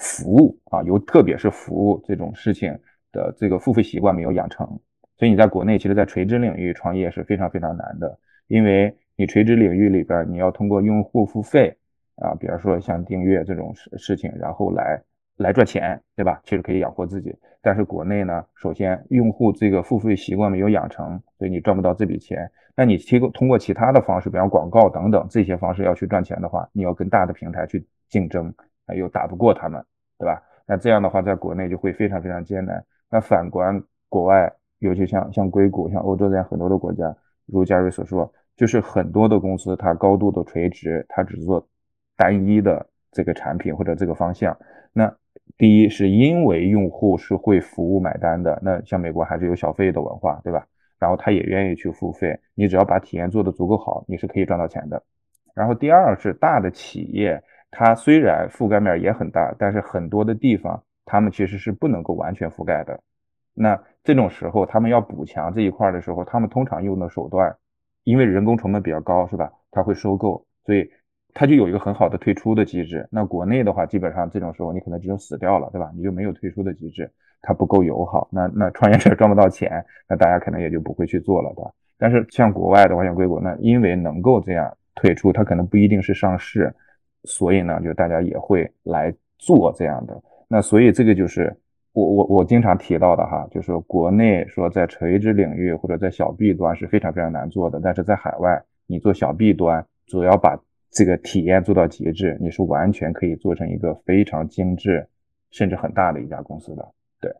[0.00, 2.78] 服务啊，尤特别是服务这种事情
[3.12, 4.66] 的这个付费习惯没有养成，
[5.16, 8.96] 所以你在国内其实，在垂直领域创业是非常非常难的，因为。
[9.16, 11.76] 你垂直领域里边，你要通过用户付费
[12.14, 14.98] 啊，比方说像订阅这种事事情，然后来
[15.42, 16.40] 来赚钱，对吧？
[16.44, 17.34] 其实可以养活自己。
[17.62, 22.50] 但是国内呢，首先用户这个付费习惯没有养成，所以你赚不到这笔钱。
[22.76, 28.52] 那你提供通过其他的方式，比方广告等等这些方式要去赚钱的话，你要跟大的平台去竞争，
[28.94, 29.84] 又打不过他们，
[30.18, 30.42] 对吧？
[30.66, 32.84] 那这样的话，在国内就会非常非常艰难。
[33.10, 37.14] 那反观国外，尤其像像硅谷、像欧洲这样很多的国家，
[37.46, 38.32] 如嘉瑞所说。
[38.56, 41.66] 就是很多的公司，它高度的垂直，它只做
[42.14, 44.54] 单一的这个产品或者这个方向。
[44.92, 45.10] 那
[45.60, 50.66] 第一是因为用户是会服务买单的，那像美国还是有小费的文化，对吧？
[50.98, 55.02] 然后他也愿意去付费，你只要把体验做得足够好，你是可以赚到钱的。
[55.54, 62.98] 然后第二是大的企业，它虽然覆盖面也很大，但是很多的地方他们其实是不能够完全覆盖的。
[63.52, 67.54] 那这种时候，他们要补强这一块的时候，他们通常用的手段，
[68.04, 69.52] 因为人工成本比较高，是吧？
[69.70, 70.90] 他会收购，所以
[71.34, 73.06] 它就有一个很好的退出的机制。
[73.10, 75.90] 那国内的话，基本上这种时候你可能只有死掉了，对吧？
[75.94, 77.10] 你就没有退出的机制，
[77.42, 78.28] 它不够友好。
[78.30, 81.70] 那那创业者赚不到钱，那大家可能也就不会去做了，对吧？
[81.98, 86.74] 但是像国外的话，像硅谷，那因为能够这样退出，它可能不一定是上市，
[87.24, 90.22] 所以呢，就大家也会来做这样的。
[90.48, 91.56] 那所以这个就是。
[91.92, 100.56] 我我我经常提到的哈，就是国内说在垂直领域或者在小 B 端是非常非常难做的，但是在海外，你做小 B 端，主要把
[100.90, 105.06] 这个体验做到极致，你是完全可以做成一个非常精致，
[105.50, 106.92] 甚至很大的一家公司的。
[107.20, 107.32] 对，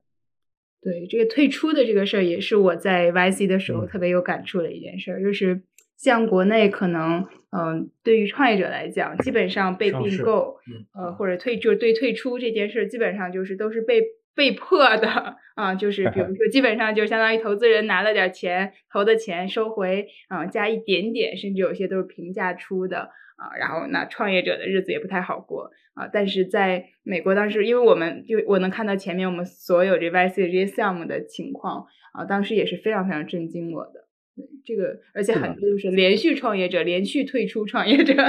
[0.80, 5.62] 对，这个退出的这个事儿也是我在 YC 的时候特别有感触的一件事儿，就是
[5.96, 10.58] 像国内可能，嗯，对于创业者来讲，基本上被并购，
[10.94, 14.02] 呃，或者退就是对退出这件事，基本上就是都是被。
[14.34, 23.56] 被迫的啊，就是比如 说，基本上就相当于投资人拿了点钱，投的钱收回啊，加一点点，甚至有些都是平价出的啊。
[23.58, 26.08] 然后那创业者的日子也不太好过啊。
[26.12, 34.08] 但是在美国当时，因为我们就我能看到前面我们所有这 YC 这些项目的情况啊，当时也是非常非常震惊我的。
[34.36, 38.14] 对这个，而且很多就是连续创业者，连续退出创业者。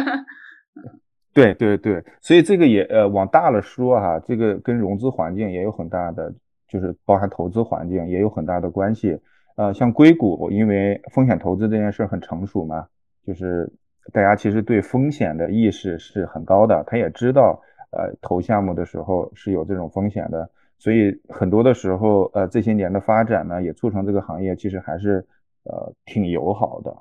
[1.34, 6.34] 对对对，所以这个也呃往大了说哈，这个跟融资环境也有很大的，
[6.68, 9.18] 就是包含投资环境也有很大的关系。
[9.56, 12.86] 呃，像硅谷，因为风险投资这件事很成熟嘛，
[13.26, 13.72] 就是
[14.12, 17.62] 大家其实对风险的意识是很高的，他也知道
[17.92, 25.26] 呃投项目的时候是有这种风险的，所以很多的时候呃这些年的发展呢，也促成这个行业其实还是
[25.64, 26.94] 呃挺友好的。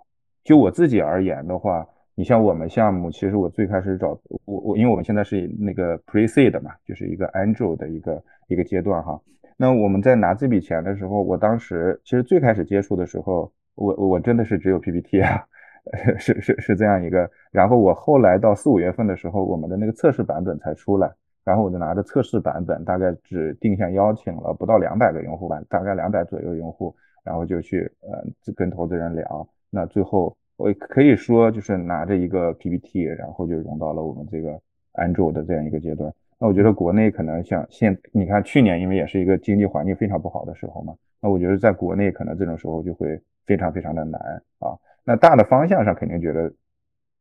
[0.45, 1.85] 就我自己而言的话。
[2.21, 4.09] 你像我们项目，其实我最开始找
[4.45, 9.19] 我我，因为我们现在是那个 pre-seed 嘛，就是一个 angel 的一个一个阶段哈。
[9.57, 15.43] 那我们在拿这笔钱的时候，我当时其实最开始接触的时候，我我真的是只有 PPT 啊，
[16.21, 17.27] 是是是这样一个。
[17.51, 21.11] 然后我后来到四五月份的时候，我们的那个测试版本才出来，
[21.43, 26.95] 然后我就拿着测试版本，大概只定向邀请了不到两百个用户吧，大概两百左右用户，
[27.25, 30.37] 然后就去呃跟投资人聊，那最后。
[30.61, 34.61] 我可以说，就是拿着一个 PPT，然后就融到了我们这个
[34.93, 36.13] 安卓的这样一个阶段。
[36.39, 44.21] 那我觉得国内可能像现，你看去年因为也是一个经济环境非常不好的时候嘛，那我觉得在国内可能这种时候就会非常非常的难
[44.59, 44.77] 啊。
[45.03, 46.53] 那大的方向上肯定觉得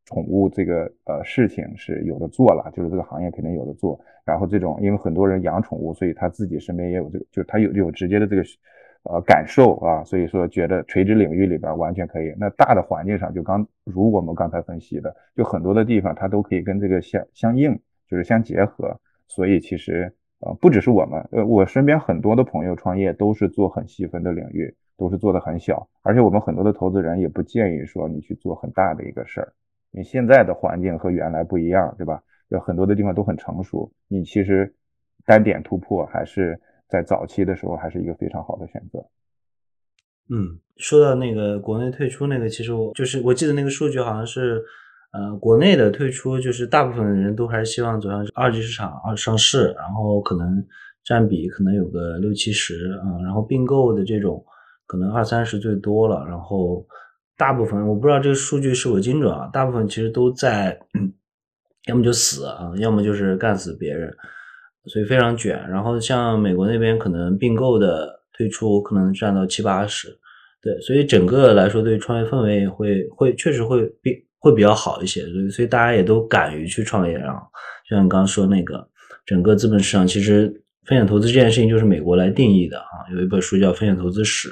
[0.04, 3.98] 宠物这个呃事情是有的做了，就是这个行业肯定有的做。
[4.24, 8.42] 然后这种因为很多人养宠物，所以他自己身边也有这个，就是他有有直接的这个。
[9.04, 12.34] 呃，感受啊，所以说觉得垂直领域里边完全可以。
[12.38, 18.94] 那大的环境上，就刚如我们刚才分析的，就很多的地方它都可以跟这个相相应，就是相结合。
[19.26, 25.88] 所以其实呃，不只是我们，呃，我身边很多的朋友创业都是做很细分的领域，都是做的很小。
[26.02, 29.50] 而且我们很多的投资人也不建议说你去做很大的一个事儿。
[29.90, 32.22] 你现在的环境和原来不一样，对吧？
[32.48, 34.70] 有很多的地方都很成熟，你其实
[35.24, 36.60] 单点突破还是。
[36.90, 38.98] 在早期的时候，还是一个非常好的选择。
[40.28, 44.62] 嗯，说到那个国内退出那个，其实我就是我记得那个数据好像是，
[45.12, 50.64] 呃，国内的退出就是大部分人都还是希望走向二级市场、二上市，然后可能
[51.04, 54.44] 占比可能有个六七十啊，然后并购的这种
[54.86, 56.86] 可能二三十最多了，然后
[57.36, 60.78] 大部分我不知道这个数据是否精准啊，大部分其实都在，
[61.88, 64.16] 要么就死啊，要么就是干死别人。
[64.86, 70.08] 所以非常卷，然后像美国那边可能并购的退出可能占到七八十，
[70.62, 77.34] 对，所以整个来说对创业氛围会会确实会比会比较好一些，所以所以大家也都敢于去创业啊。
[77.88, 78.88] 像你刚刚说那个，
[79.26, 80.46] 整个资本市场其实
[80.86, 84.48] 风险投资这件事情就是美国来定义的啊，有一本书叫《风险投资史》。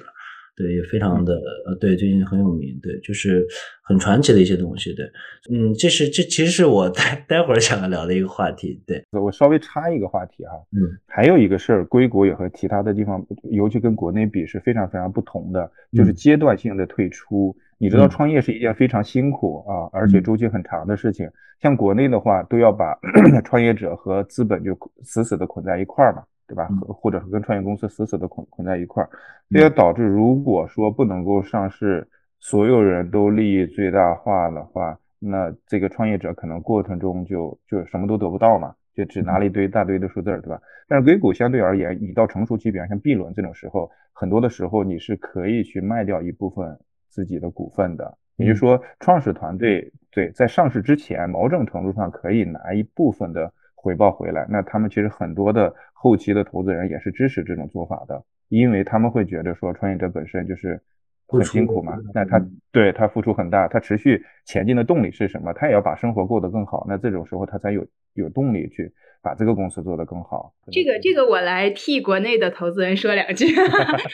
[0.59, 3.46] 对，也非常的呃，对，最近很有名，对，就是
[3.84, 5.06] 很传奇的一些东西，对，
[5.50, 17.56] 嗯，这是这其实是我待待会儿想要聊的一个话题，对，我稍微插一个话题哈，嗯，还有一个事儿，硅谷也和其他的地方，尤其跟国内比是非常非常不同的，就是阶段性的退出。
[17.80, 21.30] 你知道创业是一件非常辛苦啊，而且周期很长的事情，
[21.62, 22.98] 像国内的话，都要把
[23.46, 26.24] 创业者和资本就死死的捆在一块儿嘛。
[26.49, 26.66] 对吧？
[26.88, 29.11] 或者是跟创业公司死死的捆捆在一块儿，
[29.51, 32.09] 这也导致如果说不能够上市，
[32.40, 40.61] 所有人都利益最大化的话，那这个创业者可能过程中就就什么都得不到嘛，就只拿了一堆大堆的数字，对吧？
[40.88, 46.78] 但是硅谷相对而言，你到成熟期，比方像 B 轮这种时候，很多的时候你是可以去卖掉一部分
[47.09, 48.16] 自己的股份的。
[48.36, 54.45] 也就是说，创始团队对在上市之前，某种程度上可以拿一部分的回报回来。
[54.51, 60.81] 那他们其实很多的后期的投资人也是支持这种做法的，因为他们会觉得说，创业者本身就是
[61.26, 61.97] 很辛苦嘛。
[62.12, 65.53] 那他对他付出很大，他持续前进的动力是什么？
[65.53, 66.85] 他也要把生活过得更好。
[66.89, 68.93] 那这种时候他才有有动力去。
[69.23, 70.53] 把这个公司做得更好。
[70.71, 73.47] 这个这个，我来替国内的投资人说两句。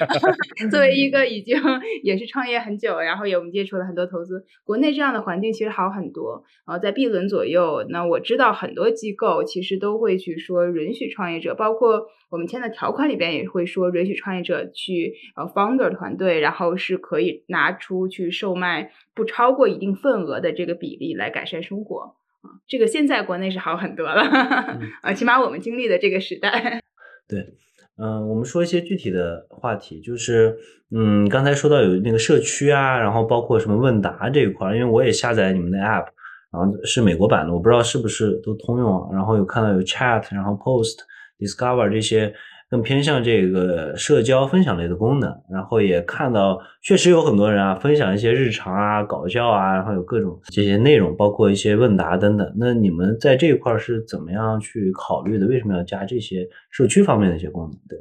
[0.71, 1.57] 作为一个已经
[2.03, 6.45] 也是创业很久，然后也我们接触了很多投资，国内这样的环境其实好很多。
[6.67, 22.17] 呃，在 B 轮左右，那我知道很多机构其实都会去说允许创业者，包括我们签的条款里边也会说允许创业者去呃 founder 团队，然后是可以拿出去售卖不超过一定份额的这个比例来改善生活。
[22.67, 24.23] 这个现在国内是好很多了，
[25.03, 26.81] 啊，起码我们经历的这个时代。
[27.29, 27.55] 对，
[27.99, 30.57] 嗯，我们说一些具体的话题，就是，
[30.95, 36.07] 嗯，刚才说到有那个社区啊，然后包括什么问答这一块儿，因为我也下载你们的 app，
[36.53, 40.97] 然后是美国版的，我不知道是不是都通用，然后有看到有 chat，然后 post
[41.39, 42.35] discover 这些。
[42.75, 52.53] 更偏向这个社交分享类的功能，然后也看到确实有很多人啊分享一些日常啊、搞笑啊，然后有各种这些内容，包括一些问答等等。
[52.57, 55.47] 那你们在这一块是怎么样去考虑的？
[55.47, 57.79] 为什么要加这些社区方面的一些功能？
[57.89, 57.99] 对，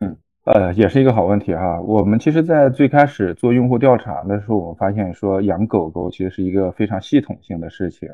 [0.00, 1.78] 嗯，呃，也是一个好问题哈。
[1.82, 8.08] 我们其实，在最开始做用户调查的时候，我们发现说养狗狗其实是一个非常系统性的事情，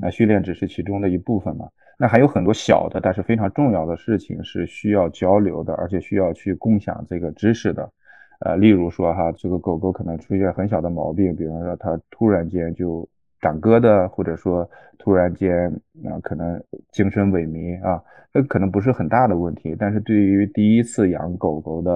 [0.00, 1.66] 嗯，训练只是其中的一部分嘛。
[2.00, 7.92] 那还有很多小的，但是非常重要的事情是需要交流的，而且需要去共享这个知识的。
[8.38, 13.06] 呃，例如说哈，这个狗狗可能出现很小的毛病，比方说它突然间就
[13.42, 14.66] 长疙瘩，或者说
[14.98, 15.70] 突然间
[16.06, 16.58] 啊可能
[16.90, 19.76] 精神萎靡啊，这可能不是很大的问题。
[19.78, 21.90] 但是对于第一次养狗狗的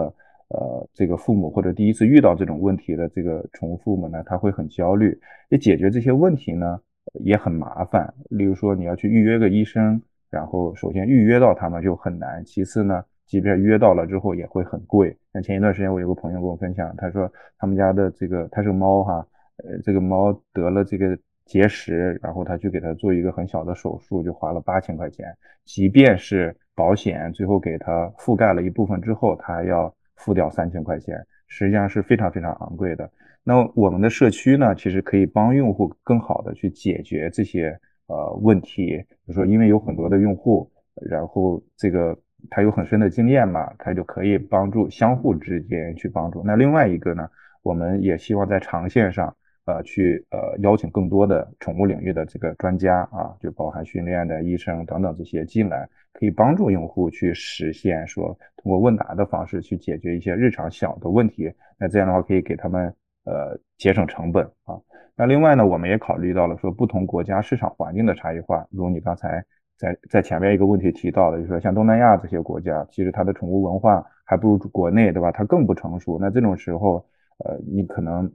[0.48, 5.18] 呃这个父母，或者第一次遇到这种问题的这个宠物父母呢，他会很焦虑。
[5.48, 6.78] 要解决这些问题呢？
[7.22, 10.00] 也很麻烦，例如说你要去预约个医生，
[10.30, 15.16] 然后首先预约到他们就很难，其次呢，即便约到了之后也会很贵。
[15.32, 19.26] 像前一段时间我有个朋友跟我分享，他说他们家的这个他是猫哈，
[19.58, 25.26] 呃，这个猫得了这个结石，然后他去给他做一个很小的手术，就花了八千块钱，
[25.64, 33.08] 即便是保险最后给他覆盖了一部分之后，他还要付掉三千块钱，实际上是非常非常昂贵的。
[33.46, 38.96] 那我们的社区呢，其实可以帮用户更好的去解决这些呃问题。
[39.26, 40.70] 比如说，因为有很多的用户，
[41.10, 42.18] 然后这个
[42.48, 46.42] 他有很深的经验嘛，他就可以帮助相互之间去帮助。
[46.42, 47.28] 那另外一个呢，
[47.62, 49.36] 我们也希望在长线上，
[49.66, 61.52] 呃，去呃邀请更多的宠物领域的这个专家啊，就包含训练的医生等等这些进来，可以帮助用户去实现说通过问答的方式去解决一些日常小的问题。
[61.78, 62.90] 那这样的话，可以给他们。
[63.24, 64.80] 呃，节省成本啊。
[65.16, 68.66] 那另外呢，我们也考虑到了说不同国家市场环境的差异化。
[68.70, 69.44] 如你刚才
[69.76, 75.30] 在在前面一个问题提到的，就是说像东南亚这些国家，其实它的宠物文化还不如国内，对吧？
[75.30, 76.18] 它更不成熟。
[76.20, 77.04] 那这种时候，
[77.44, 78.30] 呃，你可能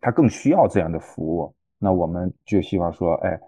[0.00, 1.54] 它更需要这样的服务。
[1.78, 3.38] 那我们就希望说，哎，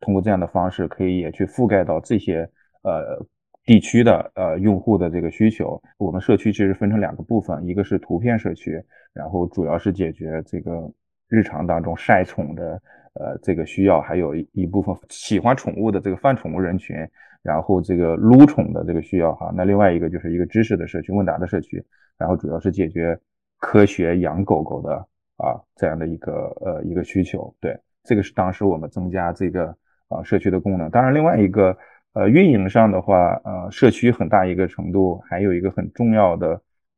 [0.00, 2.48] 通过这样的方式，可以也去覆盖到这些
[2.82, 3.18] 呃
[3.64, 5.80] 地区的呃用户的这个需求。
[5.98, 8.82] 我们社区其实分成两个部分，一个是图片社区。
[9.12, 10.88] 然后主要是解决这个
[11.28, 12.80] 日常当中晒宠的
[13.14, 16.96] 呃这个需要，还有一一部分喜欢宠物的这个泛宠物人群，
[17.42, 19.52] 然后这个撸宠的这个需要哈。
[19.52, 21.84] 那另外一个就是一个知识的社区、问答的社区，
[22.16, 23.18] 然后主要是解决
[23.58, 24.94] 科学养狗狗的
[25.38, 27.52] 啊这样的一个呃一个需求。
[27.60, 30.88] 对，这个是当时我们增加这个啊社区的功能。
[30.88, 31.76] 当然，另外一个
[32.14, 36.48] 呃运营上的话，呃社区很大一个程度还有一个很重要的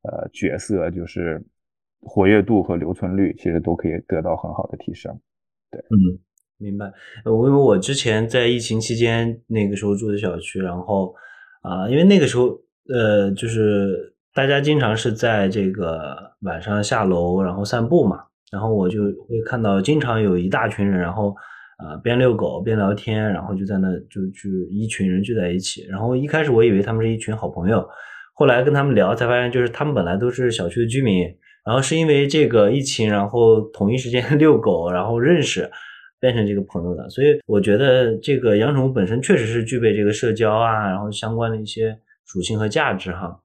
[0.02, 1.42] 呃角色就是。
[2.04, 5.16] 活跃度和留存率其实都可以得到很好的提升。
[5.70, 6.18] 对，嗯，
[6.58, 6.92] 明白。
[7.24, 11.14] 我因为我之前在疫情期间那个时候住的小区，然后
[11.60, 12.58] 啊，因为那个时候
[12.92, 21.36] 呃，就是大家经常是在这个晚上下楼然后散步嘛，然后我就会看到经常有一大群人，然后
[21.82, 25.84] 啊边遛狗边聊天，然后就在那就就一群人聚在一起。
[25.88, 27.86] 然后一开始我以为他们是一群好朋友，
[28.34, 31.24] 后来跟他们聊才发现，就是他们本来都是小区的居民。
[31.64, 35.70] 然后是因为这个疫情，然后同一时间 遛狗，然后认识，
[36.18, 37.08] 变成这个朋友的。
[37.08, 43.38] 所以我觉得这个养宠物本身确实是具备这个社交啊，然后相关的一些属性和价值哈。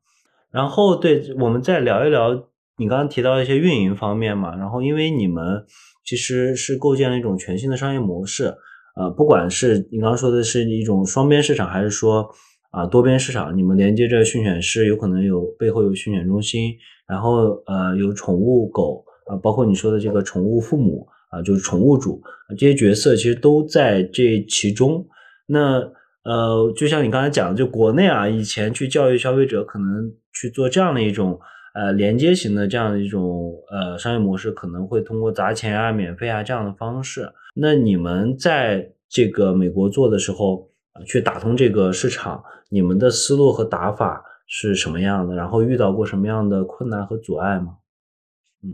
[0.49, 2.47] 然后对我们再聊一聊
[2.78, 4.55] 你刚刚提到一些运营方面嘛。
[4.55, 5.65] 然后因为你们
[6.05, 8.55] 其实是构建了一种全新的商业模式
[8.95, 12.28] 呃，不管是你刚刚说的是一种双边市场，还是说
[12.71, 16.75] 啊多边市场，你们连接着训犬师，有可能有背后有训犬中心，
[17.07, 22.19] 然后呃有宠物狗啊，包括你说的这个宠物父母啊，就是宠物主
[22.57, 25.05] 这些角色，其实都在这其中。
[25.45, 25.80] 那
[26.23, 31.39] 呃，就像你刚才讲的，就国内啊，以前去教育消费者，可能去做这样的一种。
[31.78, 37.32] 呃，连接型的这样的一种呃商业模式，可能会通过砸钱啊、免费啊这样的方式。
[37.53, 40.71] 那你们在这个美国做的时候，
[41.05, 45.36] 去打通这个市场，你们的思路和打法是什么样的？
[45.36, 47.78] 然后遇到过什么样的困难和阻碍吗？
[48.63, 48.73] 嗯，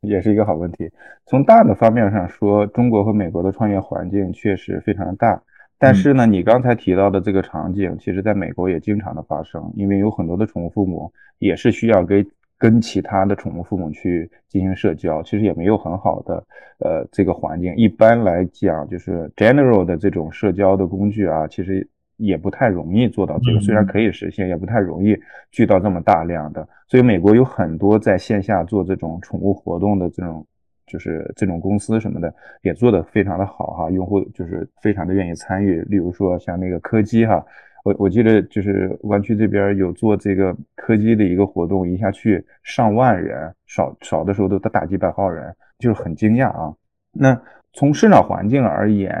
[0.08, 0.90] 也是一个好问题。
[1.26, 5.42] 从大的方面上说，中国和美国的创业环境确实非常大。
[5.78, 12.26] 但是呢，你刚才提到的这个场景，其实在美国也经常的发生，因为有很多的宠物父母也是需要跟
[12.58, 16.44] 跟其他的宠物父母去进行社交，其实也没有很好的
[16.80, 17.72] 呃这个环境。
[17.76, 25.16] 一般来讲，就是 general 的这种社交的工具啊，其实也不太容易做到这个，虽然可以实现，也不太容易
[25.52, 26.68] 聚到这么大量的。
[26.88, 30.44] 所以美国有很多在线下做这种宠物活动的这种。
[30.88, 35.80] 就是这种公司什么的也做得非常的好哈，用户就是非常的愿意参与。
[35.82, 37.44] 例如说像那个柯基哈，
[37.84, 46.74] 我我记得就是湾区这边有做这个柯基的一个活动，一下去上万人，少少的时候都大几百号人，就是很惊讶啊。
[47.12, 47.40] 那
[47.72, 49.12] 从市场环境而言，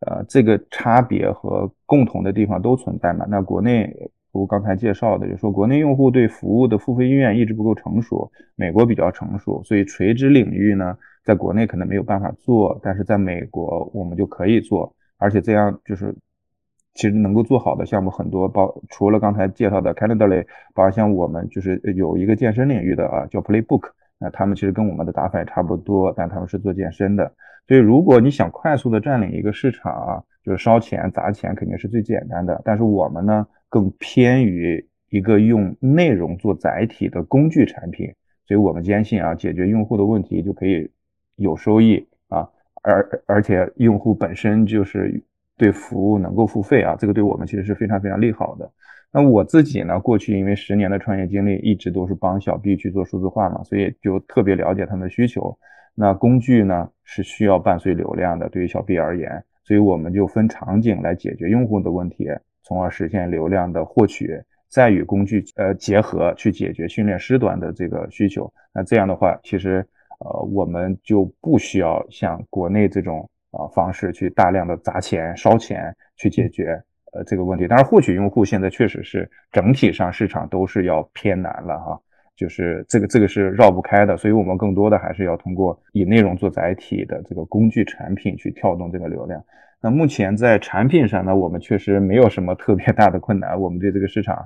[0.00, 3.26] 呃，这个差别和共同的地方都存在嘛。
[3.28, 3.94] 那国内
[4.32, 10.96] 如刚才介绍的，就说国内用户对服务的付费意愿一直不够成熟，美国比较成熟，所以垂直领域呢。
[11.22, 16.16] 在国内可能没有办法做，但是在美国我们就可以做，而且这样就是
[16.94, 20.26] 其实能够做好的项目很多，包除了刚才介绍的 Canada
[20.74, 27.30] 包括像我们就是有一个健身领域的啊，叫 Playbook，那他们其实跟我们的打法也差不多，但他们是做健身的。
[27.68, 38.12] 所以如果你想快速的占领一个市场啊，就是烧钱砸钱肯定是最简单的，但是我们呢更偏于一个用内容做载体的工具产品，
[38.46, 40.90] 所以我们坚信啊，解决用户的问题就可以。
[41.36, 42.46] 有收益啊，
[42.82, 45.24] 而而且用户本身就是
[45.56, 48.70] 对服务能够付费啊，这个对我们其实是非常非常利好的。
[49.10, 55.56] 那我自己呢，过去因为十年的创业经历，一直都是帮小 B 去做数字化嘛，所以就特别了解他们的需求。
[55.94, 62.26] 那工具呢是需要伴随流量的，对于小 B 而言，所以我们就分场景来解决用户的问题，
[62.62, 68.52] 从而实现流量的获取，再与工具呃结合去解决训练师端的这个需求。
[68.72, 69.86] 那这样的话，其实。
[70.22, 76.78] 呃，我们就不需要像国内这种啊方式去大量的砸钱烧钱去解决
[77.14, 77.66] 呃这个问题。
[77.66, 81.98] 当然，获取用户现在确实是整体上市场都是要偏难了哈，
[82.36, 84.14] 就是这个这个是绕不开的。
[84.14, 89.42] 所以我们更多的还是要通过以内容做载体的这个工具产品去跳动这个流量。
[89.82, 93.58] 那目前在产品上呢，我们确实没有什么特别大的困难。
[93.58, 94.36] 我们对这个市场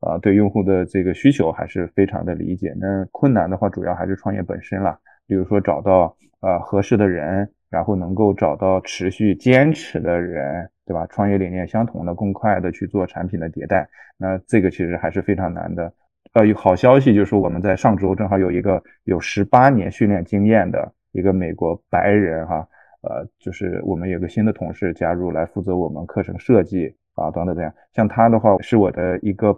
[0.00, 2.74] 啊，对用户的这个需求还是非常的理解。
[2.78, 4.98] 那困难的话，主要还是创业本身了。
[5.26, 11.06] 比如说找到呃合适的人，然后能够找到持续坚持的人，对吧？
[11.06, 15.92] 创业理念相同的，更快的去做产品的迭代，那这个其实还是非常难的。
[16.34, 22.68] 呃，有好消息就是我们在上周正好有一个有十八年训练经验的一个美国白人哈，
[23.04, 27.72] 呃，就是我们有个新的同事加入来负责我们课程设计啊等等这样。
[27.94, 29.56] 像他的话是我的一个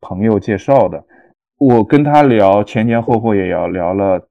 [0.00, 1.04] 朋友介绍的，
[1.58, 4.28] 我跟他聊前前后后也要聊了。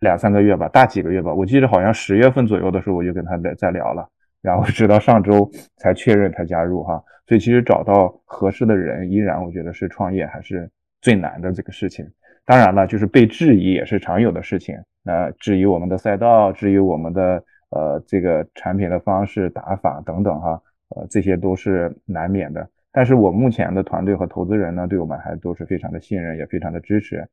[0.00, 1.30] 两三个月吧，大几个月吧。
[1.30, 4.08] 我记得好像十月份左右的时候，我就跟他在在聊了，
[4.40, 5.46] 然后直到上周
[5.76, 6.98] 才确认他加入哈。
[7.26, 10.66] 所以其实找到合适的人，依然我觉得是创业还是
[11.02, 12.02] 最难的这个事情。
[12.46, 14.74] 当然了，就是被质疑也是常有的事情。
[15.02, 20.62] 那质疑我们的赛道，质疑我们的呃这个产品的方式、打法等等哈，
[20.94, 22.68] 呃这些都是难免的。
[22.92, 27.26] 但是我目前的团队和投资人呢，对我们还都是非常的信任，也非常的支持。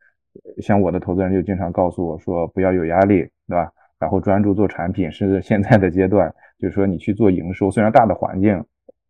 [0.62, 3.72] 像我的投资人就经常告诉我说，不要有压力，对吧？
[3.98, 8.64] 然后专注做产品，是现在的阶段，就是说你去做营收，虽然大的环境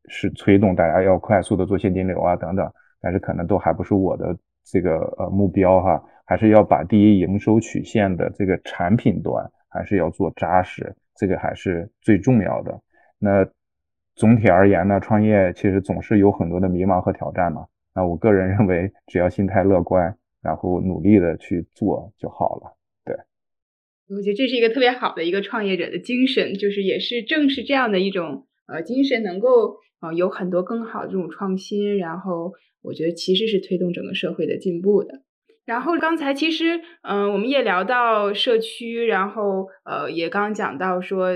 [0.08, 2.72] 是推动大家要快速的做现金流啊等等，
[3.02, 12.82] 但是可能都还不是我的这个呃目标哈，还是要把第一营收曲线的这个产品端还是要做扎实，这个还是最重要的。
[13.20, 13.46] 那
[14.16, 17.66] 总体而言呢，创业其实总是有很多的迷茫和挑战嘛。
[17.94, 20.18] 那我个人认为，只要心态乐观。
[20.40, 22.78] 然后努力的去做就好了。
[23.04, 23.14] 对，
[24.08, 31.98] 我觉得这是一个特别好的一个创业者的精神，就是也是正是这样的一种呃精神，能够呃有很多更好的这种创新。
[31.98, 35.24] 然后我觉得其实是推动整个社会的进步的。
[35.68, 41.28] 然后刚才其实嗯，我们也聊到社区，然后呃也刚讲到说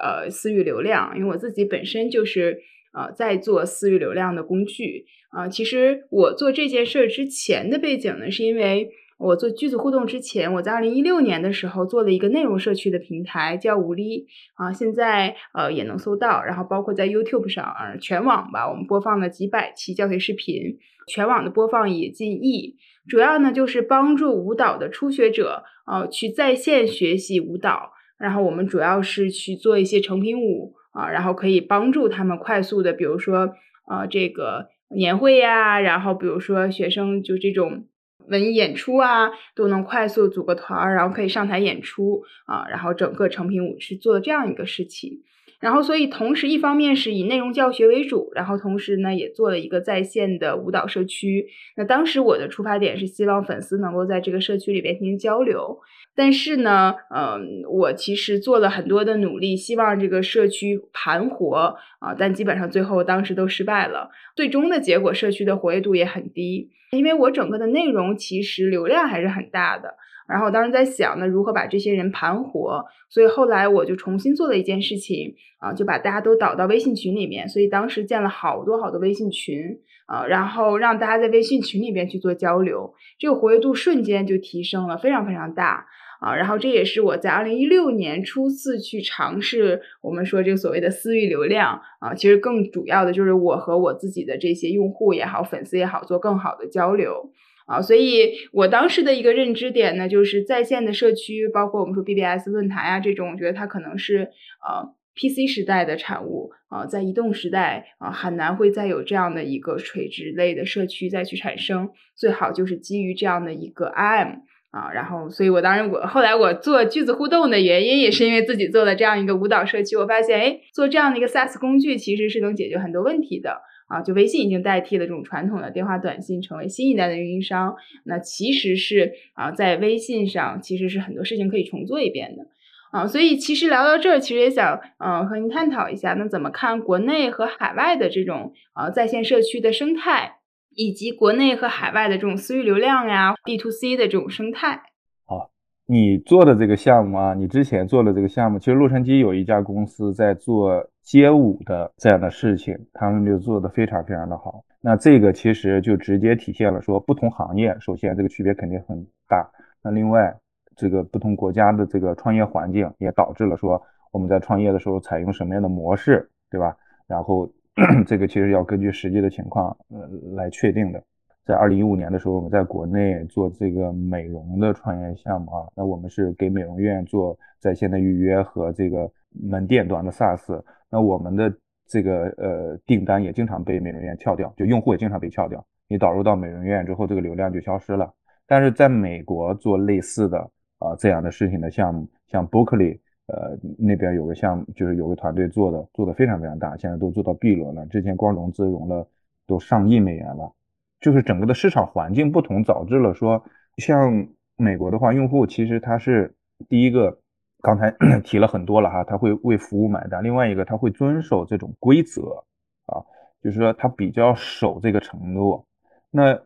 [0.00, 2.60] 呃私域流量，因为我自己本身就是
[2.92, 5.48] 呃在做私域流量的工具啊。
[5.48, 8.90] 其实我做这件事儿之前的背景呢，是因为。
[9.20, 17.66] 我做句子互动之前，我在二零一六年的时候做了一个内容社区的平台，叫无力啊，现在呃也能搜到，然后包括在 YouTube 上，
[18.00, 20.78] 全网吧，我们播放了几百期教学视频，
[21.08, 22.76] 全网的播放也近亿。
[23.08, 33.54] 主要呢就是帮助舞蹈的初学者呃去在线学习舞蹈，然后我们主要是去做一些成品舞啊，然后可以帮助他们快速的，比如说
[33.88, 37.86] 呃这个年会呀，然后比如说学生就这种。
[38.30, 45.22] 文艺演出啊，都能快速组个团儿，然后可以上台演出啊，然后整个成品舞是做这样一个事情。
[45.60, 51.46] 然后，所以同时，一方面是以内容教学为主，然后同时呢，也做了一个在线的舞蹈社区。
[51.76, 55.78] 那当时我的出发点是希望粉丝能够在这个社区里边进行交流。
[56.14, 64.10] 但是呢，嗯，我其实做了很多的努力，希望这个社区盘活啊，但基本上最后当时都失败了。
[64.36, 69.94] 最终的结果，社区的活跃度也很低，因为我整个的内容其实流量还是很大的。
[70.28, 72.84] 然后我当时在想，呢如何把这些人盘活？
[73.08, 77.48] 所以后来我就重新做了一件事情啊，就把大家都导到微信群里面。
[77.48, 79.58] 所以当时建了好多好多微信群
[80.06, 85.86] 啊，然后让大家在微信群里边去做交流，这个活跃度瞬间就提升了，非常非常大
[86.20, 86.34] 啊。
[86.34, 97.32] 然后这也是我在二零一六年初次去尝试我们说这个所谓的私域流量啊，其实更主要的就是我和我自己的这些用户也好，粉丝也好，做更好的交流。
[97.66, 104.30] 啊，所以我当时的一个认知点呢，就是在线的社区，包括我们说 BBS 论坛啊这种，我觉得它可能是
[104.66, 114.38] 呃 PC 时代的产物啊，在移动时代啊很难会再有这样的一个垂直类的社区再去产生，最好就是基于这样的一个 IM
[114.70, 123.62] 啊，然后，所以我当然我后来我做句子互动的原因，也是因为自己做了这样一个舞蹈社区，我发现哎，做这样的一个 SaaS 工具其实是能解决很多问题的。
[123.88, 127.74] 啊，就微信已经代替了这种传统的电话短信，成为新一代的运营商。
[128.04, 132.44] 那其实是啊，在微信上其实是很多事情可以重做一遍的
[132.90, 133.06] 啊。
[133.06, 140.34] 所以其实聊到这儿，其实也想嗯和您探讨一下，那怎么看国内和海外的这种啊在线社区的生态，
[140.78, 144.80] 以及国内和海外的这种私域流量呀，B to C 的这种生态。
[145.26, 145.50] 好，
[145.86, 150.88] 你做的这个项目啊，你之前做的这个项目，其实洛杉矶有一家公司在做。
[151.08, 154.62] 街舞的这样的事情，他们就做的非常非常的好。
[154.82, 159.50] 那这个其实就直接体现了说，不同行业首先这个区别肯定很大。
[159.82, 160.38] 那另外，
[160.76, 166.76] 这个不同国家的这个创业环境也导致了说，我们在创业的时候采用什么样的模式，对吧？
[167.06, 167.50] 然后
[168.06, 171.02] 这个其实要根据实际的情况呃来确定的。
[171.44, 180.62] 在二零一五年的时候，我们在国内做这个美容的创业项目啊，那我们是给美容院做在线的预约和这个门店端的 SaaS。
[180.90, 181.50] 那我们的
[181.86, 185.64] 这个呃订单也经常被美容院撬掉，就用户也经常被撬掉。
[185.88, 188.12] 你导入到美容院之后，这个流量就消失了。
[188.46, 190.38] 但是在美国做类似的
[190.80, 192.98] 啊这样的事情的项目，像 Bookly
[193.28, 197.86] 呃那边有个项目，就是有个团队做的，做的非常非常大，现在都做到 B 轮了。
[197.86, 199.08] 之前光融资融了
[199.46, 200.52] 都上亿美元了。
[201.00, 203.44] 就是整个的市场环境不同，导致了说，
[203.76, 204.26] 像
[204.56, 206.34] 美国的话，用户其实他是
[206.68, 207.20] 第一个。
[207.60, 207.90] 刚才
[208.22, 210.22] 提了很多了哈，他会为服务买单。
[210.22, 212.44] 另外一个，他会遵守这种规则
[212.86, 213.02] 啊，
[213.42, 215.66] 就是说他比较守这个承诺。
[216.08, 216.40] 那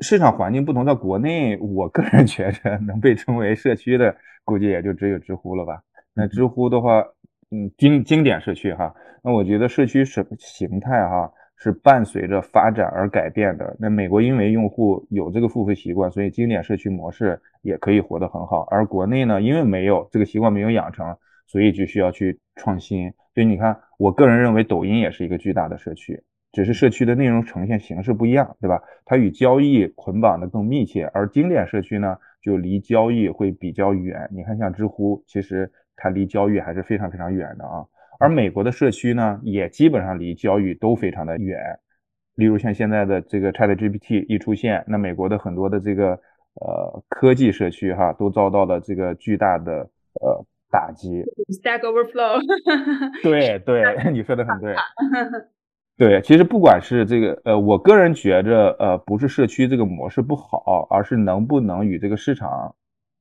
[0.00, 5.82] 市场环境不同，在国内，我个人 觉得能被称为社区的，估计也就只有知乎了吧。
[6.16, 7.04] 那知乎的话，
[7.50, 8.92] 嗯，经经典社区哈，
[9.22, 11.30] 那我觉得社区什形态哈。
[11.58, 13.74] 是伴随着发展而改变的。
[13.80, 18.60] 那美国因为用户有这个付费习惯，所以经典社区模式也可以活得很好。
[18.70, 23.10] 而国内呢，因为没有这个习惯，没有养成，所以就需要去创新。
[23.32, 28.82] 所以你看，我个人认为抖音也是一个巨大的社区，只是社区的内容呈现形式不一样，对吧？
[29.06, 34.28] 它与交易捆绑的更密切，而经典社区呢，就离交易会比较远。
[34.30, 37.84] 你看，像知乎，其实它离交易还是非常非常远的啊。
[38.18, 41.58] 而美国的社区呢，也基本上离交易都非常的远。
[42.36, 46.10] 例如像现在的这个 ChatGPT 一出现，那美国的很多的这个
[46.60, 49.72] 呃科技社区哈，都遭到了这个巨大的
[50.20, 51.22] 呃打击。
[51.48, 52.40] Stack Overflow。
[53.22, 53.82] 对对，
[54.12, 54.74] 你说的很对。
[55.98, 62.74] 对，其实不管是这个呃，我个人觉着呃，不是社区这个模式不好，而是能不能与这个市场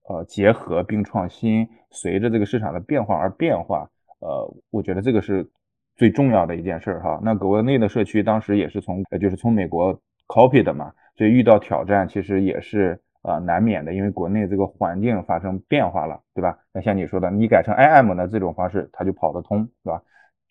[0.07, 3.89] 呃结合并创新，随着这个市场的变化而变化。
[4.19, 5.47] 呃，我觉得这个是
[5.95, 7.19] 最重要的一件事哈。
[7.23, 16.57] 那国内的社区当时也是从，就是从美国 copy 的嘛，所以遇到挑战其实也是呃难免的，因为国内这个环境发生变化了，对吧？
[16.73, 20.01] 那像你说的，你改成 IM 的这种方式，它就跑得通，对吧？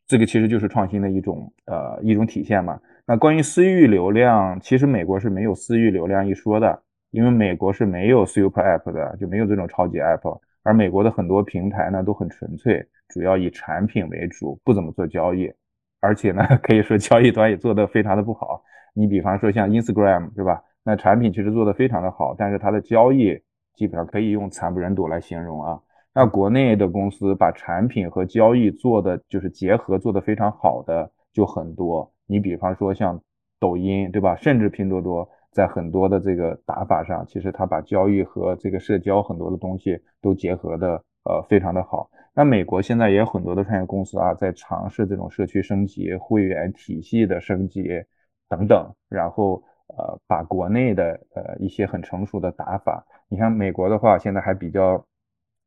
[0.06, 2.78] 这个其实就是创新的一种呃一种体现嘛。
[3.06, 6.82] 那关于私域流量，其实美国是没有私域流量一说的，
[7.14, 10.40] 因为美国是没有 Super App 的，就没有这种超级 App。
[10.64, 15.48] 而美国的很多平台呢都很纯粹，主要以产品为主，不怎么做交易，
[16.00, 18.60] 而且呢 可以说交易端也做得非常的不好。
[18.94, 20.60] 你比方说像 Instagram，对吧？
[20.82, 23.40] 那产品其实做得非常的好，但是它的交易
[23.74, 25.80] 基本上可以用惨不忍睹来形容啊。
[26.12, 32.12] 那国内的公司把产品和交易做的就是结合做得非常好的就很多。
[32.26, 33.20] 你比方说像
[33.60, 34.34] 抖音，对吧？
[34.34, 35.28] 甚至拼多多。
[35.54, 42.10] 在很多的这个打法上，其实他把交易和这个社交很多的东西都结合的呃非常的好。
[42.34, 47.88] 那美国现在也有很多的创业公司啊，在尝试这种社区升级、会员体系的升级
[48.48, 49.62] 等等，然后
[49.96, 55.06] 呃把国内的呃一些很成熟的打法，你像美国的话，现在还比较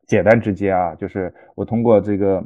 [0.05, 2.45] 简单直接啊，就是我通过这个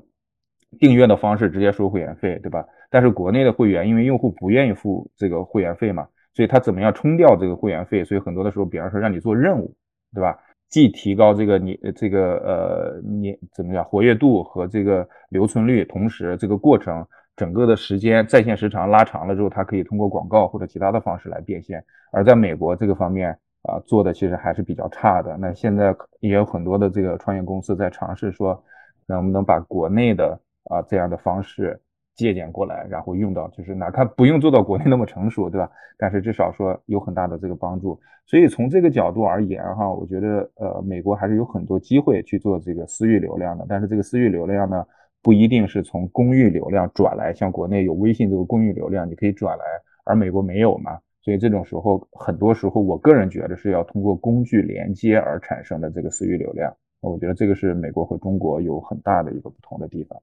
[0.79, 2.67] 订阅的方式直接收会员费，对吧？
[2.91, 6.07] 但是国内的会员因为用户不愿意付这个会员费嘛。
[6.33, 8.03] 所以它怎么样冲掉这个会员费？
[8.03, 9.73] 所以很多的时候，比方说让你做任务，
[10.13, 10.39] 对吧？
[10.69, 17.05] 既提高这个你这个呃你怎么样活跃度和这个留存率，同时这个过程
[17.35, 21.83] 整个的时间在线时长拉长了之后，它可以通过广告或者其他的方式来变现。
[22.13, 25.35] 而在美国这个方面啊，做的其实还是比较差的。
[25.37, 28.63] 那现在也有很多的这个创业公司在尝试说，
[29.07, 31.77] 能不能把国内的啊这样的方式。
[32.15, 35.69] 借鉴过来，然后用到，就是哪怕不用做到国内那么成熟，对吧？
[35.97, 37.99] 但是至少说有很大的这个帮助。
[38.25, 43.65] 所以从这个角度而言，哈，我觉得呃，美国还是有很多机会去做这个私域流量的。
[43.67, 44.85] 但是这个私域流量呢，
[45.21, 49.65] 不一定是从公域流量转来，像国内有微信这个公域流量，你可以转来，
[50.05, 50.99] 而美国没有嘛。
[51.23, 56.73] 所以这种时候，很多时候我个人觉得是要通过工具连接而产生的这个私域流量。
[57.01, 60.21] 我觉得这个是美国和中国有很大的一个不同的地方。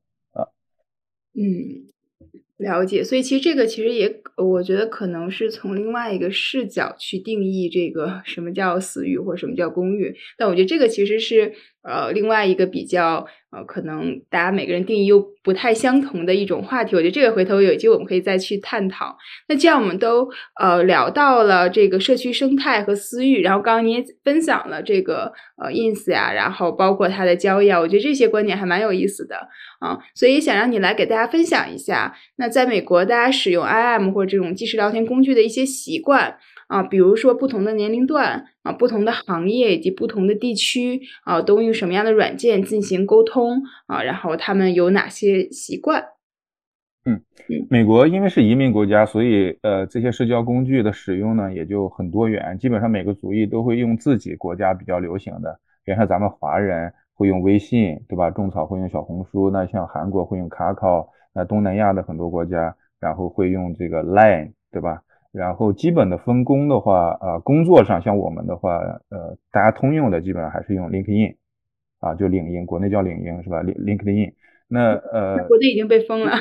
[1.38, 1.86] 嗯，
[2.56, 3.04] 了解。
[3.04, 10.16] 所以其实这个其实也，我觉得可能是从另外一个视角去定义这个什么叫私域或者什么叫公域。
[10.36, 11.52] 但我觉得这个其实是
[11.88, 13.26] 呃另外一个比较。
[13.50, 19.16] 呃，可能大家每个人定义又不太相同的一种话题，我觉得这个回头有机会我们可以再去探讨。
[19.48, 20.28] 那既然我们都
[20.60, 29.36] 呃聊到了这个社区生态和私域，然后刚刚你也分享了这个呃 ins 呀，然后包括它的交易啊，我觉得这些观点还蛮有意思的
[29.80, 36.36] 啊，所以想让你来给大家分享一下，那在美国大家使用 im 或者这种即时聊天工具的一些习惯。
[36.68, 44.02] 啊，比如说不同的年龄段啊，不同的行业以及不同的地区啊，都用什么样的软件进行沟通啊？
[44.02, 46.04] 然后他们有哪些习惯？
[47.06, 47.22] 嗯，
[47.70, 52.58] 美国因为是移民国家，所以呃，这些社交工具的使用呢也就很多元。
[52.58, 58.30] 基本上每个族裔都会用自己国家比较流行的，比如说咱们华人会用微信，对吧？
[58.30, 65.00] 种草会用小红书，那像韩国会用 Kakao，那东南亚的很多国家然后会用这个 Line，对吧？
[65.38, 68.76] 然后基本的分工的话，啊，工作上像我们的话，
[69.08, 71.36] 呃，大家通用的基本上还是用 LinkedIn，
[72.00, 74.32] 啊，就领英，国内叫领英是吧？Link LinkedIn，
[74.66, 76.32] 那呃，国内已经被封了。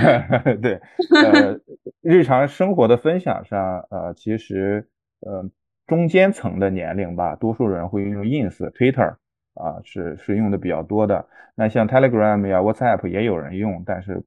[0.62, 0.80] 对，
[1.22, 1.60] 呃，
[2.00, 4.88] 日常生活的分享上，呃，其实
[5.20, 5.44] 呃
[5.86, 9.16] 中间层的年龄吧，多数人会用 Ins、Twitter，
[9.52, 11.26] 啊，是是用的比较多的。
[11.54, 14.24] 那像 Telegram 呀、WhatsApp 也有人用，但是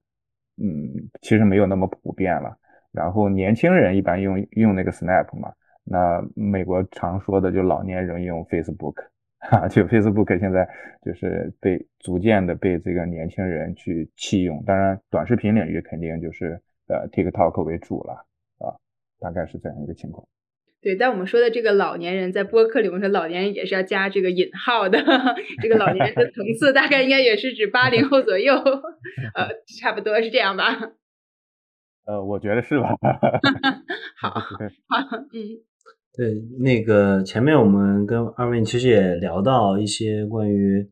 [0.62, 2.56] 嗯，其实没有那么普遍了。
[2.94, 5.52] 然后年轻人一般用用那个 Snap 嘛，
[5.84, 8.96] 那美国常说的就老年人用 Facebook，
[9.40, 10.68] 哈，就 Facebook 现在
[11.06, 14.64] 就是被逐渐的被这个年轻人去弃用。
[14.66, 18.14] 当然，短视频领域肯定就是呃 TikTok 为主了
[18.60, 18.74] 啊，
[19.20, 20.28] 大概是这样一个情况。
[20.80, 25.00] 对，但我们说的这个老年人在播客里，我们说老年人也是要加这个引号的，
[25.62, 28.54] 这个老年人的层次大概应该也是指八零后左右，
[29.34, 30.92] 呃，差不多是这样吧。
[32.08, 32.88] 呃，我觉得是吧？
[34.18, 34.41] 好，好，
[35.34, 35.60] 嗯，
[36.16, 40.89] 对，那个前面我们跟二位其实也聊到一些关于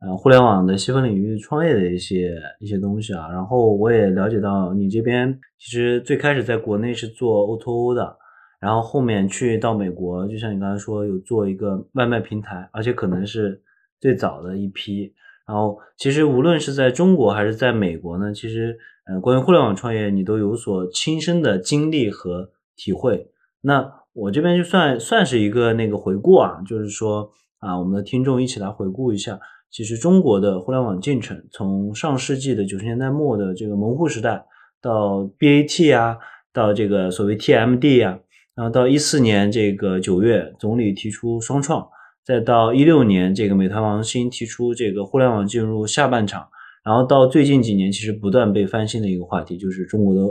[0.00, 8.16] 呃互联网的细分领域创业的一些一些东西啊，然后我也了解到你这边其实最开始在国内是做 O to O 的，
[8.60, 13.62] 然后后面去到美国，就像你刚才说有做一个外卖平台，而且可能是
[14.00, 15.14] 最早的一批。
[15.46, 18.76] 然后其实无论是在中国还是在美国呢，其实。
[19.08, 23.30] 呃，关于互联网创业，你都有所亲身的经历和体会。
[23.62, 29.40] 那我这边就算算是一个那个回顾啊，就是说啊，我们的听众一起来回顾一下，
[29.70, 34.44] 其实中国的互联网进程，从上世纪的九十年代末的这个门户时代，
[34.82, 36.18] 到 BAT 啊，
[36.52, 38.18] 到这个所谓 TMD 啊，
[38.54, 41.88] 然后到一四年这个九月，总理提出双创，
[42.24, 46.48] 再到一六年这个美团王兴提出这个互联网进入下半场，
[46.88, 50.22] 然后到最近几年，其实不断被翻新的一个话题就是中国的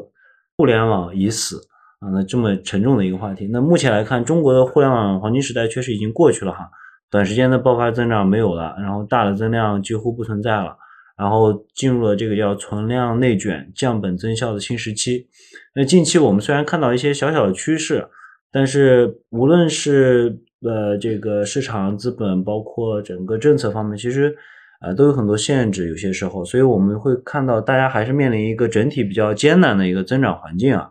[0.57, 1.61] 互联网已死
[1.99, 3.47] 啊，那这么沉重的一个话题。
[3.51, 6.67] 那目前来看，中国的互联网黄金时代确实已经过去了哈，
[7.11, 10.75] 短时间的爆发增长没有了，然后大的增量几乎不存在了。
[11.15, 15.27] 然后进入了这个叫存量内卷、降本增效的新时期。
[15.75, 18.07] 那近期我们虽然看到一些小小的趋势，
[18.51, 24.35] 但是无论是呃这个市场资本，包括整个政策方面，其实
[24.81, 25.89] 呃都有很多限制。
[25.89, 30.89] 有些时候，所以我们会看到大家还是面临一个整体比较艰难的一个增长环境啊。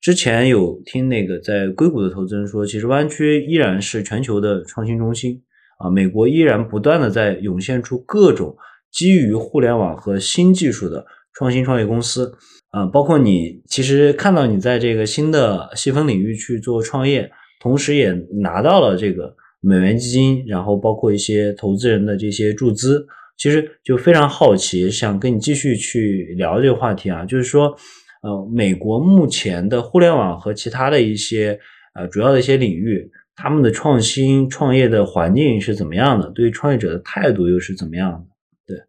[0.00, 5.42] 之前有听那个在硅谷的投资人说，其实湾区依然是全球的创新中心
[5.78, 8.56] 啊，美国依然不断的在涌现出各种。
[8.92, 12.32] 基于互联网和新技术的创新创业公司，
[12.70, 17.28] 啊，包括你其实看到你在这个新的细分领域去做创业，
[17.60, 23.04] 同时也拿到了这个美元基金，然后包括一些投资人的这些注资，
[23.36, 27.76] 其实就非常好奇，想跟你继续去聊这个话题啊，就是说，
[28.22, 31.58] 呃，美国目前的互联网和其他的一些
[31.94, 36.30] 呃主要的一些领域，他们的创新创业的环境是怎么样的？
[36.30, 38.86] 对于创业者的态度又是怎么样的？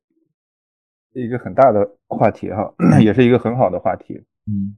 [1.14, 4.22] 对一个很大的话题哈， 也是一个很好的话题。
[4.48, 4.76] 嗯，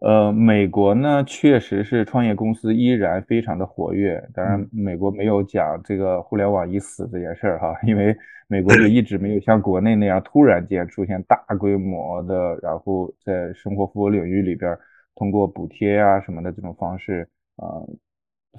[0.00, 4.22] 呃，美国呢确实是创业公司依然非常的活跃。
[4.34, 8.14] 当然，美国没有讲这个互联网已死这件事儿哈，因为
[8.48, 14.76] 美国就一直没有像国内那样突然间出现大规模的，然后在生活服务领域里边
[15.14, 17.84] 通过补贴啊什么的这种方式啊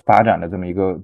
[0.06, 1.04] 发展的这么一个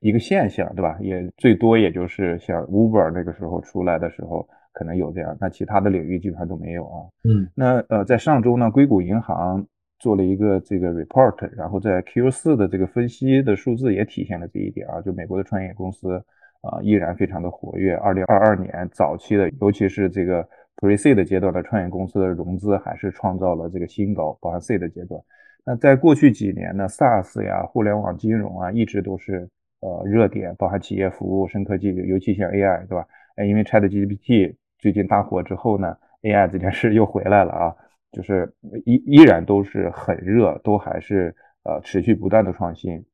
[0.00, 0.96] 一个现象，对吧？
[1.00, 4.48] 也最多也就是像 Uber 那个时候出来的时候。
[4.72, 7.02] 可能有这样，那其他的领域基本上都没有啊。
[7.24, 9.66] 嗯，那呃，在上周呢，硅谷银行
[9.98, 15.00] 做了一个这个 report，然后在 Q 四的这个分析的数字也体现了这一点啊。
[15.02, 16.24] 就美国的创业公司
[16.62, 17.94] 啊，依然非常的活跃。
[17.94, 20.46] 二零二二年早期的，尤其是这个
[20.76, 25.20] Pre C 的阶段的创业公司的融资还是创造了这个新高，包含 C 的阶段。
[25.64, 29.48] 那在过去几年呢，SaaS 呀、互联网金融啊，一直都是
[29.80, 33.06] 呃热点，包含企业服务、深科技，尤其像 AI，对吧？
[33.36, 34.56] 哎，因为 ChatGPT。
[34.78, 37.76] 最近大火之后呢，AI 这件事又回来了啊，
[38.12, 38.50] 就是
[38.86, 43.04] 依依然都是很热，都还是呃持续不断的创新。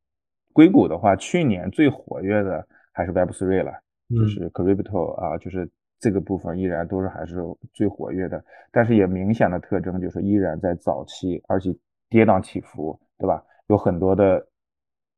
[0.53, 2.65] 硅谷的话，去年最活跃的
[2.97, 3.73] 还是 Web3 了，
[4.09, 5.69] 就是 Crypto 啊，就是
[6.01, 7.43] 这个部分依然都是还是
[7.75, 8.43] 最活跃的。
[8.73, 11.71] 但是也明显的特征就是依然在早期，而且
[12.09, 13.45] 跌宕起伏，对吧？
[13.69, 14.47] 有很多的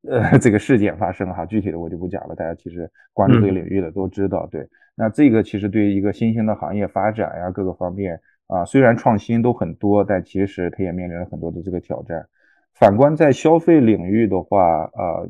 [0.09, 4.69] 呃这个事件发生哈，具体的我就不讲了，大家其实关注这个领域的都知道，对。
[4.97, 12.27] 那这个其实对于一个新兴的行业发展呀，各个方面啊，虽然创新都很多，但其实它也面临了很多的这个挑战。
[12.75, 15.29] 反观在消费领域的话，呃，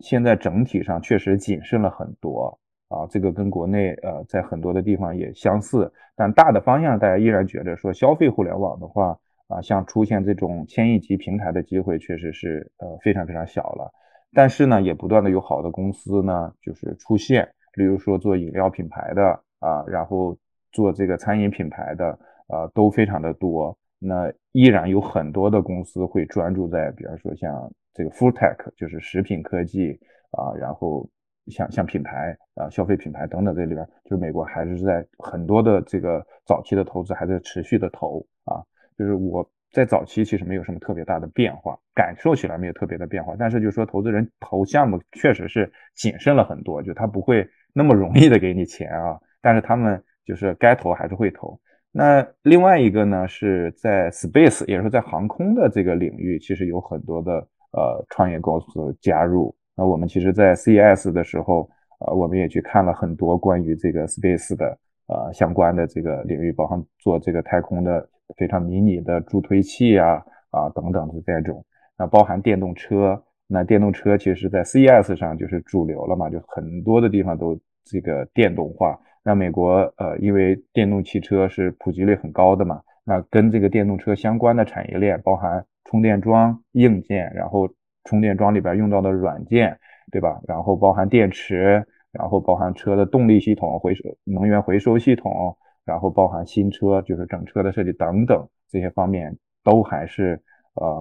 [0.00, 9.18] 现在整体上确实谨慎了很多啊，这个跟国内呃在很多的地方也相似，但大的方向大家依然觉得说消费互联网的话
[9.48, 13.92] 啊，像出现这种千亿级平台的机会确实是呃非常非常小了。
[14.32, 17.48] 但是呢，也不断的有好的公司呢就是出现。
[17.72, 20.34] 比如说做饮料品牌的啊，然后
[20.72, 22.18] 做这个餐饮品牌的
[22.48, 23.76] 啊，都非常的多。
[23.98, 29.98] 那依然有很多的公司会专注在，比方说像这个 food tech，就是食品科技
[30.30, 31.08] 啊，然后
[31.46, 38.62] 像像品牌啊，消费品牌等等这里边，就是美国还是在很多的这个早期的投资还在持续的投啊，
[38.98, 39.48] 就是我。
[39.72, 51.60] 在早期其实没有什么特别大的变化，感受起来没有特别的变化，但是就是说投资人投项目确实是谨慎了很多，就他不会那么容易的给你钱啊，但是他们就是该投还是会投。
[51.90, 57.46] 那另外一个呢是在 space，也就是在航空的这个领域，其实有很多的
[57.76, 59.54] 呃创业公司加入。
[59.76, 61.70] 那我们其实，在 CES 的时候，
[62.00, 68.08] 呃，我们也去看了很多关于这个 space 的呃相关的这个领域，包含做这个太空的。
[68.36, 71.64] 非常迷你的助推器啊啊等等的这种，
[71.96, 78.98] 那包含电动车，那电动车其实在 CES 上就是主流了嘛，就很多的地方都这个电动化。
[79.22, 87.68] 那美国呃，因为电动汽车是普及率很高的嘛，那跟这个电动车相关的产业链，包含充电桩硬件，然后
[88.04, 89.78] 充电桩里边用到的软件，
[90.12, 90.40] 对吧？
[90.46, 95.56] 然后包含电池，然后包含车的动力系统、回收能源回收系统。
[95.86, 100.42] 然后包含新车，就是整车的设计等等这些方面，都还是
[100.74, 101.00] 呃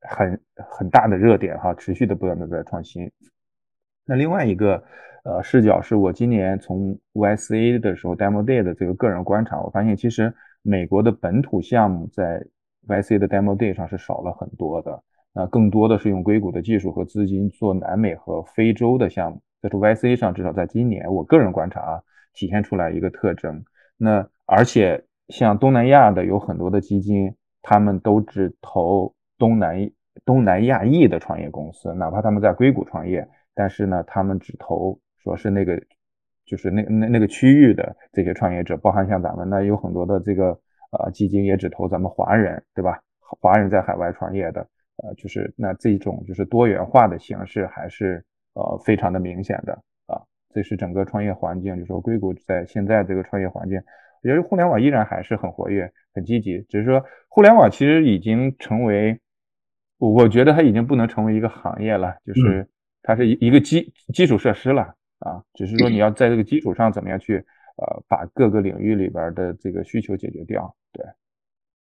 [0.00, 3.12] 很很大的热点哈，持续的不断的在创新。
[4.06, 4.82] 那另外一个
[5.24, 10.32] 呃视角是我今年从 YCA 的时候 Demo Day 的这个个人观察，我发现其实
[10.62, 12.42] 美国的本土项目在
[12.88, 15.02] YC 的 Demo Day 上是少了很多的。
[15.32, 19.40] 那更多的是用硅谷的技术和资金做南美和非洲的项目。
[19.60, 22.02] 这是 YC 上至少在今年，我个人观察啊，
[22.34, 23.64] 体现出来一个特征。
[23.96, 29.90] 那而且像东南亚的有很多的基金，他们都只投东南
[30.24, 35.82] 东南亚裔的创业公司，哪怕他们在硅谷创业，但是呢，他们只投说是那个
[36.44, 40.60] 就是那那那个区域的这些创业者，包含像咱们那有很多的这个
[40.98, 43.00] 呃基金也只投咱们华人，对吧？
[43.20, 44.66] 华人在海外创业的。
[45.02, 49.72] 呃，就是那这种就是多元化的形式还是呃非常的明显的
[50.06, 53.76] 啊，这是整个创业环境，就是说硅谷在现在这个创业环境，
[54.22, 59.18] 我觉得互联网依然还是很活跃、很积极，只是说互联网其实已经成为，
[59.98, 62.64] 我觉得它已经不能成为一个行业了，就是
[63.02, 67.44] 它是一一个基基础设施了啊，只是说你 要在这个基础上怎么样去
[67.76, 71.04] 呃把各个领域里边的这个需求解决掉，对。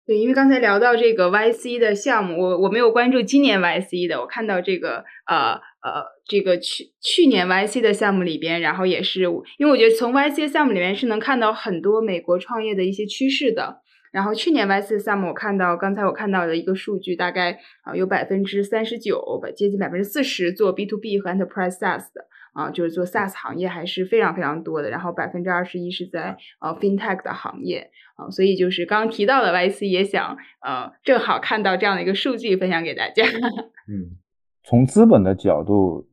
[0.05, 9.23] 对，因为刚才聊到这个 YC 的项目，我我没有关注今年 YC 的，我看到这个呃呃这个去去年 YC 的项目里边，然后也是
[9.57, 13.81] 因为我觉得从 YC 项目里面是能看到很多美国创业的一些趋势的。
[14.14, 19.22] 然后去年 YC 项目，我看到刚才我看到的一个数据，大概啊有百分之三十九，
[19.53, 22.26] 接近百分之四十做 B to B 和 Enterprise SaaS 的。
[22.57, 30.35] 啊，就是做 SaaS 行业还是非常非常多的，然后百分之二十一是在呃 FinTech 的行业啊，所以就是刚刚提到的 YC 也想
[30.65, 33.23] 呃正好看到这样的一个数据分享给大家。
[33.88, 34.17] 嗯，
[34.63, 36.07] 从资本的角度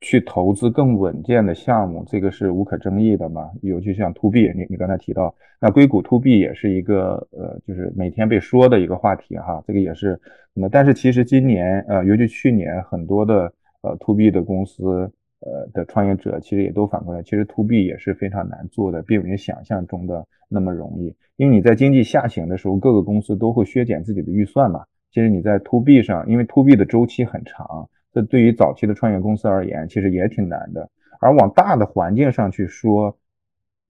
[0.00, 3.48] 去投资更稳健的项目，这个是无可争议的嘛。
[3.62, 9.62] 尤其像 To B，你你刚才提到，那硅谷 To B 也是一个呃，就是每天被说的一个话题哈。
[9.64, 10.20] 这个也是
[10.52, 13.52] 那么，但是其实今年呃，尤其去年很多的
[13.82, 15.08] 呃 To B 的公司。
[15.40, 21.14] 呃的创业者其实也都反过来，其实 to B 也是非常难做的，并没有想象中的那么容易。
[21.36, 24.84] 因为你在经济下行的时候，各个公司都会削减自己的预算嘛。
[25.10, 30.88] 其实你在 to B 上，因为 to B 的周期很长，这对于早期的创业公司而言，其实也挺难的。
[31.20, 33.16] 而往大的环境上去说，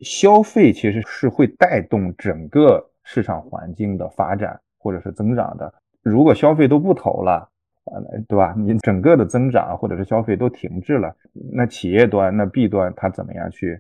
[0.01, 5.73] 消费其实是会带动整个市场环境的发展或者是增长的。
[6.02, 7.51] 如果消费都不投了，
[7.93, 8.55] 呃，对吧？
[8.59, 11.15] 你整个的增长或者是消费都停滞了，
[11.53, 13.79] 那企业端、那 B 端它怎么样去？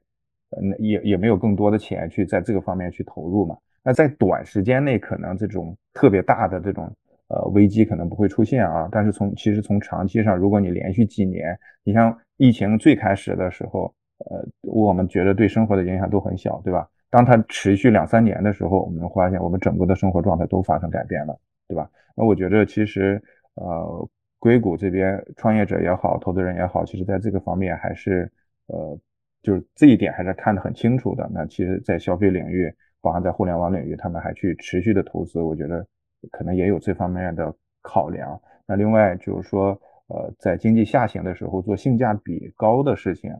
[0.50, 3.56] 呃，也也没有更多的钱去在这个方面去投入嘛。
[3.82, 6.88] 那在短时间内，可能这种特别大的这种
[7.26, 8.88] 呃危机可能不会出现啊。
[8.92, 16.88] 但是从其实从长期上，如果你连续几年，你像疫情最开始的时候，呃，我们觉得对生活的影响都很小，对吧？
[17.10, 21.90] 当它持续两三年的时候，我们发现我们整个的生活状态都发生改变了，对吧？
[22.16, 23.20] 那我觉得其实。
[23.56, 24.08] 呃，
[24.38, 28.30] 硅谷这边创业者也好，投资人也好，其实在这个方面还是
[28.66, 28.98] 呃，
[29.42, 31.28] 就是这一点还是看得很清楚的。
[31.32, 35.86] 那其实，在消费领域，包含在互联网领域，他们还去持续的投资，我觉得
[36.30, 38.38] 可能也有这方面的考量。
[38.66, 39.70] 那另外就是说，
[40.08, 43.32] 呃，在经济下行的时候，做性价比高的事情，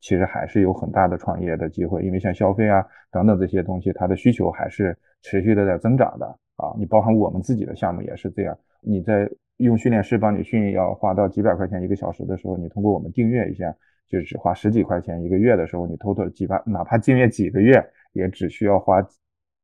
[0.00, 6.26] 其实还是有很大的创业的机会，因为像消费啊等等这些东西，它的需求还是持续的在增长的
[6.56, 6.74] 啊。
[6.76, 9.30] 你包含我们自己的项目也是这样，你在。
[9.58, 13.74] 用训练师帮你训要花到几百块钱一个小时的时候，你通过我们订阅一下，
[14.08, 17.80] 就只花十几块钱一个月的时候，你偷偷几百，哪怕订阅几个月，
[18.12, 19.00] 也只需要花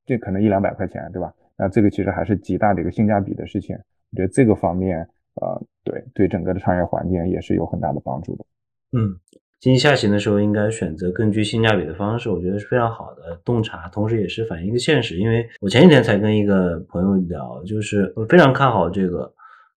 [0.06, 1.34] 这可能一两百块钱，对吧？
[1.56, 3.76] 那这个其实还是极大的一个性价比的事情。
[4.12, 4.98] 我觉得这个方面，
[5.34, 8.44] 呃，对对整个的创业环境也是有很大的帮助的。
[8.92, 9.14] 嗯，
[9.58, 15.18] 经济下行的时候应该选择更具性价比的方式，我觉得是非常好的洞察，同时也是反映一个现实。
[15.18, 19.32] 因为我前几天才跟一个朋友聊，就是我非常看好这个。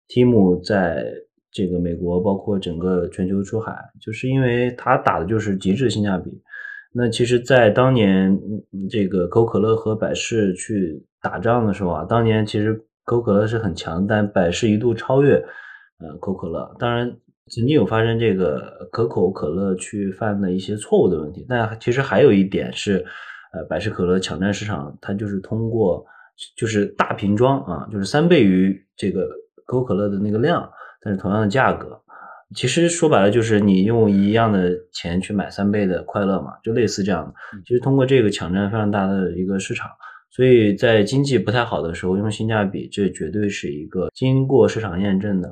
[0.09, 1.05] Team 在
[1.51, 6.31] 这个美国，包括整个全球出海，就是因为他打的就是极致性价比。
[6.91, 8.39] 那其实，在当年
[8.89, 12.73] 这个可口可乐和百事去打仗的时候啊，当年其实
[13.03, 15.35] 可口可乐是很强，但百事一度超越
[15.99, 16.75] 呃可口可乐。
[16.79, 17.07] 当然，
[17.49, 21.45] 曾经有发生这个可口可乐去犯的一些错误的问题。
[21.47, 23.05] 但其实还有一点是，
[23.53, 26.05] 呃，百事可乐抢占市场，它就是通过
[26.57, 29.27] 就是大瓶装啊，就是三倍于这个。
[29.65, 30.69] 可口可乐的那个量，
[31.01, 31.99] 但是同样的价格，
[32.55, 37.33] 其实说白了就是你用一样的钱去买三倍的快乐嘛，就类似这样的。
[37.65, 39.89] 其实通过这个抢占非常大的一个市场，
[40.29, 45.49] 所以在经济不太好的时候用性价比，这绝对是一个经过市场验证的，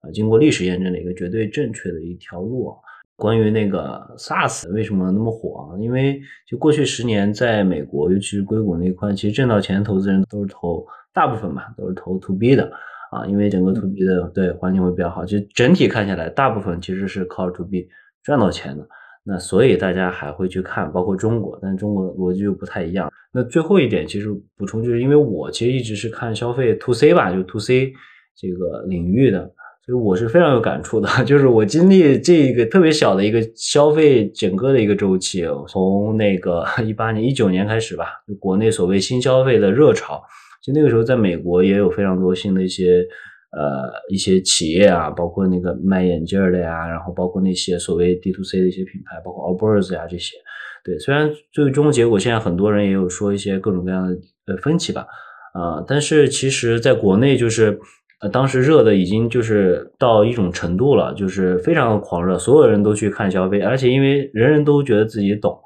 [0.00, 2.74] 啊，经过历史验证的一个绝对正确的一条路。
[3.14, 5.78] 关于那个 SaaS 为什么那么火啊？
[5.78, 12.72] 因为就过去十年在美国，尤其是硅谷那一块，其实挣到钱的投资人都是投大部分吧，都是投 To B 的。
[13.12, 17.86] 啊，因为整个 to B 的对环境会比较好，其实整体看下来，大部分其实是靠 to B
[18.22, 18.88] 赚到钱的。
[19.22, 23.12] 那所以大家还会去看，包括中国，但中国逻辑又不太一样。
[23.32, 27.92] 那最后一点，其实补充就是因为我其实一直是看消费 to C 吧，就 to C
[28.34, 29.40] 这个领域的，
[29.86, 31.08] 所以我是非常有感触的。
[31.24, 40.20] 就是我经历这个特别小的一个消费整个的一个周期，从那个一八年、一九年开始吧，就国内所谓新消费的热潮，
[40.62, 43.04] 就那个时候在美国也有非常多新的一些
[43.50, 50.36] 呃一些企业啊，包括那个卖眼镜的呀，然后包括那些所谓 D to C 的一些品牌，包括 Allbirds 呀这些。
[50.84, 54.16] 对，虽然最终结果现在很多人也有说一些各种各样的
[54.46, 55.06] 呃分歧吧，
[55.54, 57.78] 啊，但是其实在国内就是
[58.20, 65.56] 呃当时热的已经就是到一种程度了，就是非常的狂热，所有人都去看消费，而且因为人人都觉得自己懂，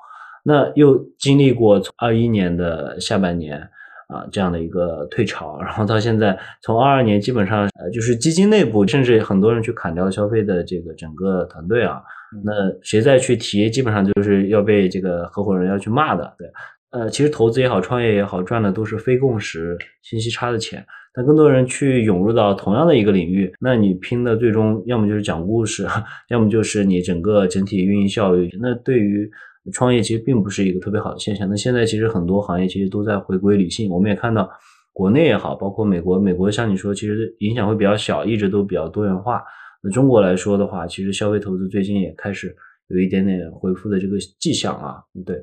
[0.44, 3.70] 那又经历过二一年的下半年
[4.08, 12.02] 啊这样的一个退潮，然后到现在从二二年基本上呃就是基金内部甚至很多人去砍掉消费的这个整个团队啊。
[12.44, 12.52] 那
[12.82, 16.34] 谁再去提，基本上就是要被这个合伙人要去骂的。
[16.36, 16.48] 对，
[16.90, 20.84] 呃，其实投资也好，创业也好，赚的都是非共识、信息差的钱。
[21.14, 25.86] 但更多人去涌入到同样的一个领域，那你拼的最终要么就是讲故事，
[26.28, 28.50] 要么就是你整个整体运营效率。
[28.60, 29.30] 那对于
[29.72, 31.48] 创业其实并不是一个特别好的现象。
[31.48, 33.90] 那现在其实很多行业其实都在回归理性。
[33.90, 34.50] 我们也看到
[34.92, 39.42] 国内也好，包括美国，美国像你说，其实影响会比较小，一直都比较多元化。
[39.82, 42.54] 那中国来说的话，其实消费投资最近也开始
[42.88, 44.96] 有一点点恢复的这个迹象啊。
[45.26, 45.36] 对，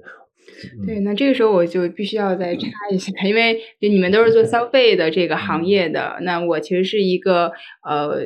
[0.85, 7.51] 对，那这个时候我就必须要再插一下，因为就你们都是做消费的这个行业的，那我其实是一个
[7.87, 8.21] 呃，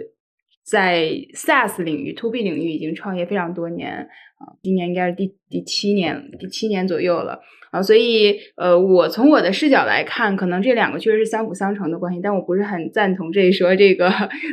[0.69, 7.39] 在 SaaS 领域、To B 领域已经创业非常多年啊，今年应该是第第七年，第七年左右了。
[7.69, 13.75] 啊，所以呃，我从我的视角来看，可能这两个确实是相辅相成的关系，但我不是很赞同这一说。
[13.75, 14.09] 这个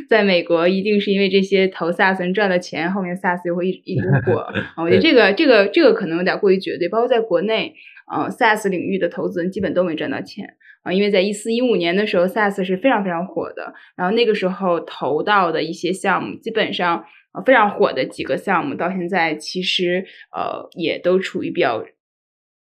[0.09, 4.39] 在美国一定是因为这些投 SaaS 人赚了钱，后面 SaaS 就会一一路火。
[4.75, 6.89] 啊，我觉得这个这个这个可能有点过于绝对。
[6.89, 7.73] 包括在国内，
[8.11, 10.55] 呃，SaaS 领域的投资人基本都没赚到钱
[10.85, 17.03] 啊，因为在一四一五年的时候，SaaS 是非常非常火的，然后那个时候投到的一些项目，基本上
[17.33, 21.83] 呃非常火的几个项目，到现在其实呃也都处于比较。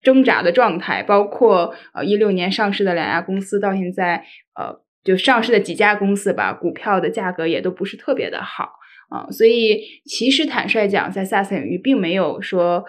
[0.05, 4.23] 挣扎的状态，包括呃一六年上市的两家公司，到现在
[4.55, 8.69] 呃就上市的几家公司吧，股票的价格也都不是特别的好
[9.09, 12.85] 啊，所以其实坦率讲，在 SaaS 领域并没有说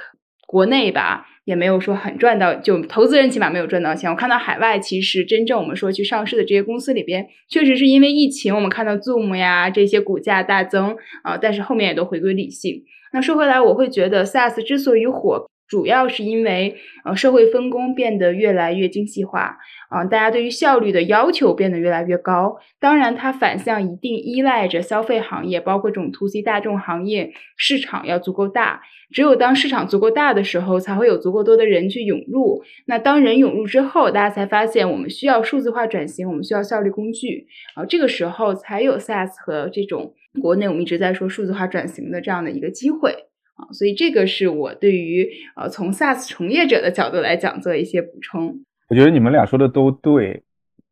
[0.45, 4.09] 国内吧，也没有说很赚到，就投资人起码没有赚到钱。
[4.09, 12.83] 我看到海外其实真正我们说去上市的这些公司里边，确实是因为疫情，我们看到 Zoom 呀这些股价大增啊，但是后面也都回归理性。
[13.13, 15.49] 那说回来，我会觉得 SaaS 之所以火。
[15.67, 19.57] 主要是因为，呃，社会分工变得越来越精细化，
[19.89, 22.57] 啊，大家对于效率的要求变得越来越高。
[22.79, 28.81] 当然，它反向一定依赖着消费行业，包括这种 to C 大众行业市场要足够大。
[29.11, 32.63] 只有当市场足够大的时候，才会有足够多的人去涌入。
[32.87, 37.45] 那当人涌入之后，大家才发现我们需要数字化转型，我们需要效率工具，
[37.75, 43.11] 啊，这个时候才有 SaaS 和这种国内我们一直在说数字化转型的这样的一个机会。
[43.55, 48.65] 啊，所以这个是我对于呃从 SaaS 从业者的角度来讲做一些补充。
[48.87, 50.43] 我觉得你们俩说的都对，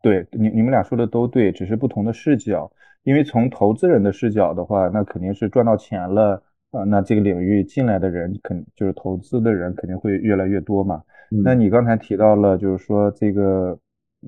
[0.02, 2.72] 对你你们俩说的都对，只是不同的视角。
[3.04, 6.42] 因为从投资人的视角的话，那肯定是赚到钱了
[6.72, 11.04] 啊，那这个领域进来的人肯就是投资的人肯定会越来越多嘛。
[11.44, 13.78] 那你刚才提到了，就是说这个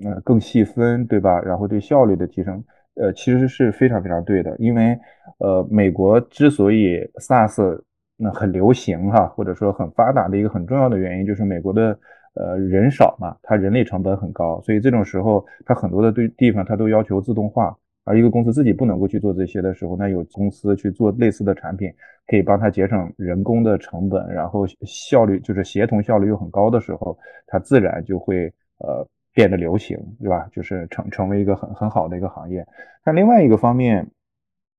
[0.04, 1.40] 呃更细分，对吧？
[1.40, 2.62] 然后对效率的提升，
[2.96, 4.56] 呃，其实是非常非常对的。
[4.60, 5.00] 因为
[5.40, 7.82] 呃，美国之所以 SaaS
[8.18, 11.98] 那很流行哈，或者说很发达的一个很重要的原因就是美国的
[12.36, 21.92] 呃人少嘛，它人力成本很高，所以这种时候它很多的对地方它都要求自动化，而一个公司自己不能够去做这些的时候，那有公司去做类似的产品，
[22.28, 27.18] 可以帮它节省人工的成本，然后效率就是协同效率又很高的时候，
[27.48, 28.46] 它自然就会
[28.80, 30.48] 呃变得流行，对吧？
[30.52, 32.66] 就是成成为一个很很好的一个行业。
[33.04, 34.08] 但另外一个方面。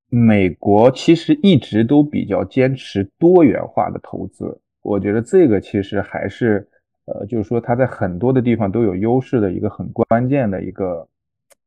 [0.08, 6.64] 美国其实一直都比较坚持多元化的投资，我觉得这个其实还是，
[7.06, 11.06] 呃，就是说它在很多的地方都有优势的一个很关键的一个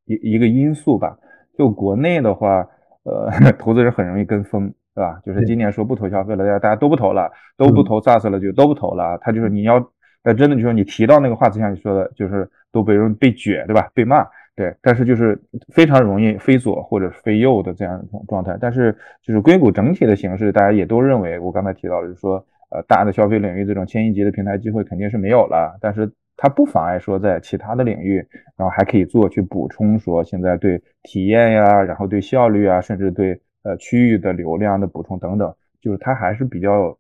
[0.06, 1.18] 一一个因素吧。
[1.58, 2.66] 就国内的话，
[3.04, 3.30] 呃，
[3.60, 5.20] 投资人很容易跟风，对吧？
[5.26, 9.18] 就是今年说不投消费了，大家大家都不投了，都不投 SaaS 了，就都不投了。
[9.22, 9.86] 他就是你要，
[10.24, 13.90] 那真的就说你提到那个话题，像你说的，就是都被人被撅，对吧？
[13.94, 14.26] 被骂。
[14.56, 15.42] 对，但是就是
[15.74, 18.58] 非常容易非左或者非右的这样一种状态。
[18.60, 25.78] 但是就是硅谷整体的形式，大家也都认为，我刚才提到的，就是说，呃，大的消费领域这种千亿级的平台机会肯定是没有了。
[25.82, 28.18] 但是它不妨碍说，在其他的领域，
[28.56, 36.98] 然后还可以做去补充，说现在对体验呀，然后对效率啊，甚至对呃区域的流量的补充等等，就是它还是比较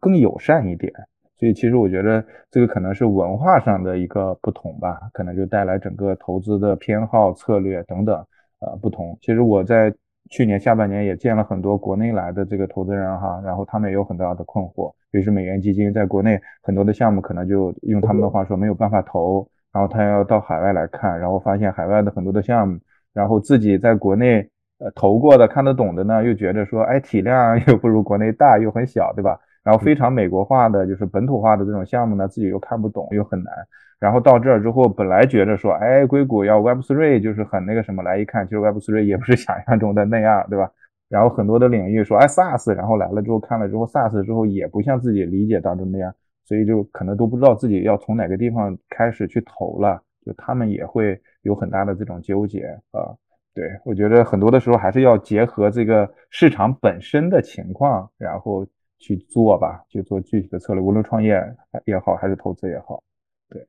[0.00, 0.92] 更友善一点。
[1.36, 8.14] 所以其实我觉得这个可能是文化上的一个不同吧，可能就带来整个投资的偏好策略等等，
[8.60, 9.18] 呃不同。
[9.20, 9.92] 其实我在
[10.30, 22.78] 去年下半年也见了很多国内来的这个投资人哈，然后他们也有很大的困惑，比如说美元基金在国内很多的项目可能就用他们的话说没有办法投，然后他要到海外来看，然后发现海外的很多的项目，
[23.12, 24.48] 然后自己在国内
[24.78, 29.38] 呃投过的看得懂的呢，又觉得说哎体量又不如国内大又很小，对吧？
[29.64, 33.52] 然后非常美国化的就是本土化的这种项目呢，自己又看不懂又很难。
[33.98, 40.70] 然后到这儿之后，本来觉得说，哎，硅谷要 Web Three 就是很那个什么，来一看，其实 Web Three 也不是想象中的那样，对吧？
[41.08, 46.12] 然后很多的领域说，哎，SaaS，然后来了之后看了之后，SaaS 之后也不像自己理解当中那样，
[46.44, 53.14] 所以就可能都不知道自己要从哪个地方开始去投了，就他们也会有很大的这种纠结啊。
[53.54, 58.66] 对我觉得很多的时候还是要结合这个市场本身的情况，然后
[59.04, 61.38] 去做吧，去做具体的策略，无论创业
[61.84, 63.02] 也好，还是投资也好。
[63.50, 63.60] 对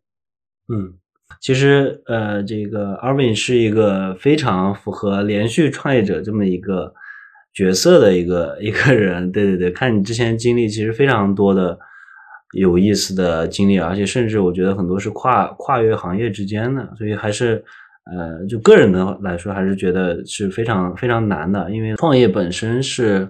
[0.69, 0.93] 嗯，
[1.41, 6.93] 其实呃，这个 Arvin 是一个非常符合连续创业者这么一个
[7.53, 9.29] 角色的一个一个人。
[9.29, 11.77] 对对对，看你之前经历，其实非常多的
[12.53, 17.61] 有意思的经历，而且甚至我觉得很多是跨跨越行业之间的，所以还是
[18.05, 23.27] 呃，就个人的来说，还是觉得是非常非常难的，因为创业本身是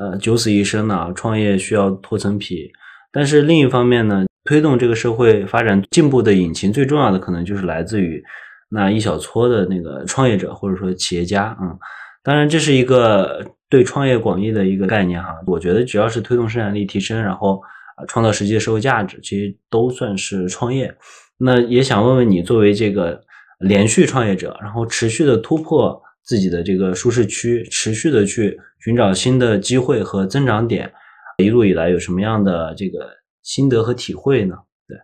[0.00, 2.72] 呃九死一生呢，创业需要脱层皮，
[3.12, 4.24] 但是另一方面呢。
[4.42, 8.24] 推动这个社会发展进步的引擎，最重要的可能就是来自于
[8.70, 11.76] 那一小撮的那个创业者或者说企业家啊。
[12.24, 15.28] 当然，这是一个对创业广义的一个概念哈。
[15.46, 17.60] 我觉得只要是推动生产力提升，然后
[17.96, 20.92] 啊创造实际的社会价值，其实都算是创业。
[21.36, 23.20] 那也想问问你，作为这个
[23.58, 30.90] 连续创业者，然后持续的突破自己的这个舒适区，持续的去寻找新的机会和增长点，
[31.38, 32.98] 一路以来有什么样的这个？
[33.42, 34.54] 心得和体会呢？
[34.86, 34.98] 对，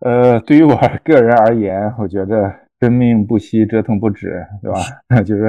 [0.00, 0.74] 呃，对于我
[1.04, 5.22] 个人而言，我觉得生命不息，折腾不止，对吧？
[5.22, 5.44] 就是，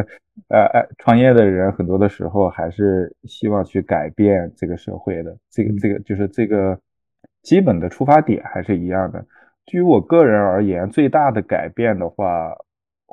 [0.50, 6.80] 呃，呃，创业的人很多的时候还是希望去改变这个社会的，这个，这个就是这个
[7.42, 9.26] 基本的出发点还是一样的。
[9.66, 12.56] 对于我个人而言，最大的改变的话，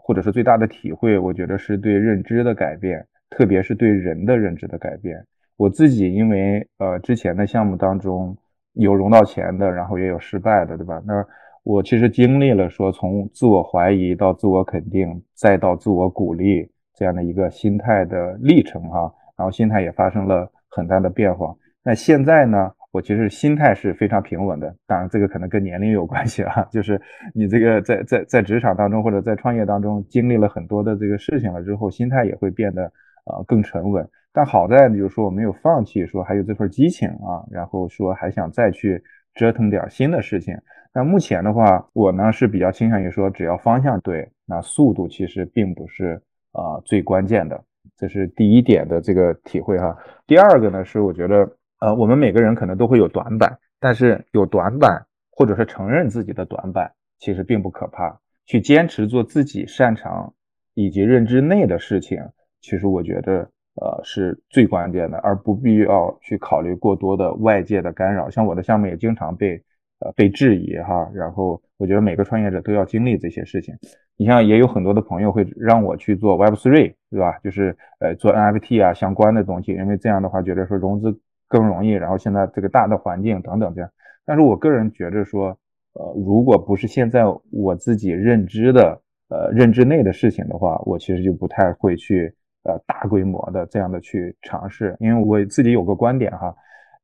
[0.06, 5.24] 或者是最大的体会，我觉得是对认知的改变，特别是对人的认知的改变。
[5.56, 8.36] 我自己因为呃之前的项目当中。
[8.78, 11.02] 有融到钱的，然后也有失败的，对吧？
[11.06, 11.24] 那
[11.62, 21.56] 我其实经历了说从自我怀疑到自我肯定，再到自我鼓励这样的一个心态的历程哈，然后心态也发生了很大的变化。
[21.82, 24.74] 那现在呢，我其实心态是非常平稳的。
[24.86, 26.98] 当然，这个可能跟年龄有关系啊， 就是
[27.34, 32.84] 你这个在在在职场当中或者在创业当中经历了很多的这个事情了之后，心态也会变得
[33.26, 34.08] 呃更沉稳。
[34.32, 39.02] 但好在就是说我没有放弃，说还有这份激情啊，然后说还想再去
[39.34, 40.56] 折腾点新的事情。
[40.94, 46.18] 那目前的话，我呢是比较倾向于说，只要方向对，那速度其实并不是
[46.52, 47.62] 啊最关键的。
[47.96, 49.96] 这是第一点的这个体会哈。
[50.26, 51.48] 第二个呢是我觉得，
[51.86, 56.90] 呃，我们每个人可能都会有短板，但是有短板或者是承认自己的短板，
[57.20, 58.18] 其实并不可怕。
[58.44, 60.34] 去坚持做自己擅长
[60.74, 62.18] 以及认知内的事情，
[62.60, 63.48] 其实我觉得。
[63.78, 68.30] 呃，是最关键的，而不必要去考虑过多的外界的干扰。
[68.30, 69.62] 像我的项目也经常被
[69.98, 73.74] 呃被质疑哈，然后我觉得每个创业者都要经历这些事情。
[74.16, 77.36] 你像也有很多的朋友会让我去做 Web3，对吧？
[77.44, 83.90] 就是呃做 NFT 啊相关的东西，因为这样的话觉得说融资更容易，然后现在这个大的环境等等这样。
[84.24, 85.48] 但是我个人觉着说，
[85.92, 92.34] 呃，如果不是现在我自己认知的呃认知内的事情的话，我其实就不太会去。
[92.68, 96.52] 呃，大规模的这样的去尝试，因为我自己有个观点哈，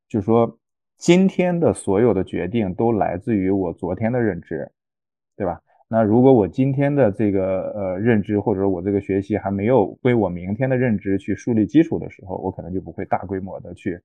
[0.09, 0.59] 就说
[0.97, 4.69] 今天的所有的决定都来自于我昨天的认知，
[5.37, 5.61] 对吧？
[5.87, 13.97] 那如果我今天的这个呃认知或者我这个学习还没有为我明天的认知去树立基础的时候，我可能就不会大规模的去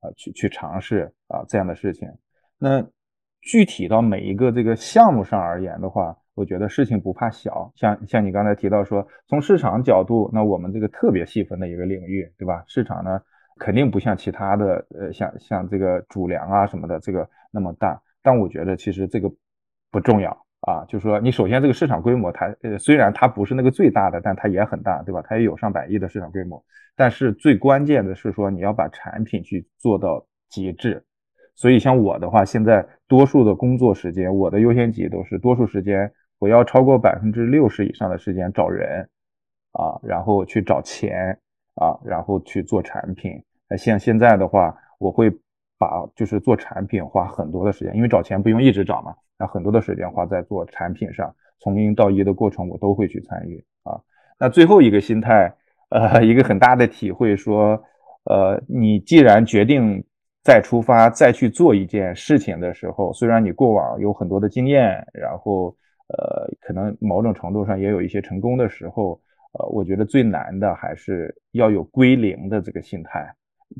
[0.00, 2.08] 啊去去尝试啊这样的事情。
[2.58, 2.84] 那
[3.40, 6.16] 具体到每一个这个项目上而言的话。
[6.34, 12.64] 我觉得事情不怕小，像像你刚才提到说，从市场角度，那我们这个特别细分的一个领域，对吧？
[12.66, 13.20] 市场呢，
[13.58, 18.00] 肯定不像其他的，呃，像像这个主粮啊什么的这个那么大。
[18.22, 19.30] 但我觉得其实这个
[19.90, 25.22] 不重要啊，就是说你首先这个市场规模，它呃虽然它不是那个最大的，但它也很大，对吧？
[25.28, 26.62] 它也有上百亿的市场规模。
[26.96, 31.04] 但是最关键的是说，你要把产品去做到极致。
[31.54, 36.10] 所以像我的话，现在多数的工作时间，我的优先级都是多数时间。
[36.38, 39.08] 我要超过百分之六十以上的时间找人，
[39.72, 41.38] 啊，然后去找钱，
[41.74, 43.32] 啊，然后去做产品。
[43.76, 45.30] 像现在的话，我会
[45.82, 54.00] 把就是做产品花很多的时间，因为找钱不用一直找嘛，那很多的时间花在做产品上，从零到一的过程我都会去参与啊。
[54.38, 55.52] 那最后一个心态，
[55.88, 57.82] 呃，一个很大的体会说，
[58.30, 60.04] 呃，你既然决定
[60.44, 65.74] 再出发、再去做一件事情的时候，虽然你过往有很多的经验，然后
[66.08, 69.20] 呃，可能某种程度上也有一些成功的时候，
[69.58, 73.34] 呃，我觉得最难的还是要有归零的这个心态，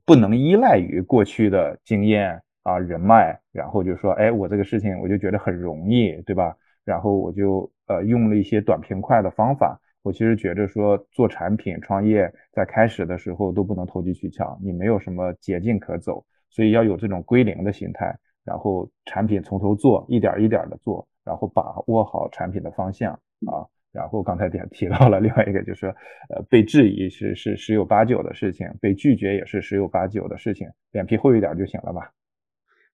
[0.05, 2.43] 不能依赖于过去的经验。
[2.65, 6.57] 啊，人脉，然后就说，哎，我这个事情我就觉得很容易，对吧？
[6.85, 9.81] 然后我就呃用了一些短平快的方法。
[10.03, 23.13] 我其实觉得说做产品创业，在开始的时候都不能投机取巧，你没有什么捷径可走，所以要有这种归零的心态，然后产品从头做，一点一点的做，然后把握好产品的方向
[23.45, 23.67] 啊。
[23.93, 25.87] 然后刚才点 提到了另外一个，就是
[26.29, 32.11] 呃被质疑是是十有八九的事情，被拒绝也是十有八九的事情，脸皮厚一点就行了吧。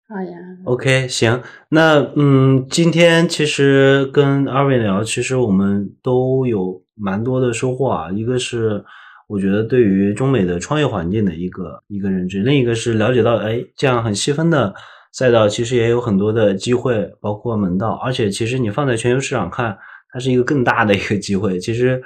[0.08, 8.12] 好呀，OK，行，那嗯，今天其实跟二位聊，其实我们都有蛮多的收获啊。
[8.12, 8.86] 一个是
[9.28, 14.76] 我觉得对于中美的创业环境的一个一个认知，另一个是了解到，哎，这样很细分的
[15.12, 19.76] 赛道其实也有很多的机会，包括门道，而且其实你放在全球市场看，
[20.16, 21.60] 它是一个更大的一个机会。
[21.60, 22.02] 其实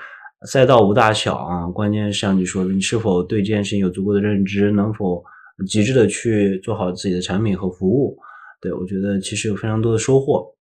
[0.48, 5.23] 赛道无大小啊，关键像你说的，你是否对这件事情有足够的认知，能否。
[5.68, 8.18] 极致的去做好自己的产品和服务，
[8.61, 10.56] 对我觉得其实有非常多的收获，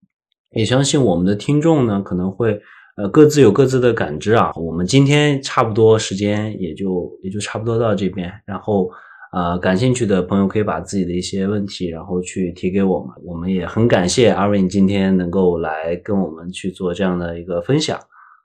[0.50, 2.60] 也相信我们的听众呢可能会
[2.96, 4.52] 呃各自有各自的感知啊。
[4.56, 8.90] 我们今天差不多时间也就也就差不多到这边，然后
[9.32, 17.98] 呃感兴趣的朋友可以把自己的一些问题然后去提给我们，我们也很感谢阿瑞今天能够来跟我们去做这样的一个分享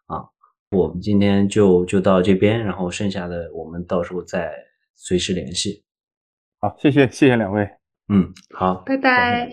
[0.08, 0.26] 啊。
[0.72, 4.52] 我们今天就就到这边，然后剩下的我们到时候再
[4.96, 5.84] 随时联系。
[6.60, 7.70] 好，谢谢谢谢两位，
[8.10, 9.50] 嗯，好，拜拜，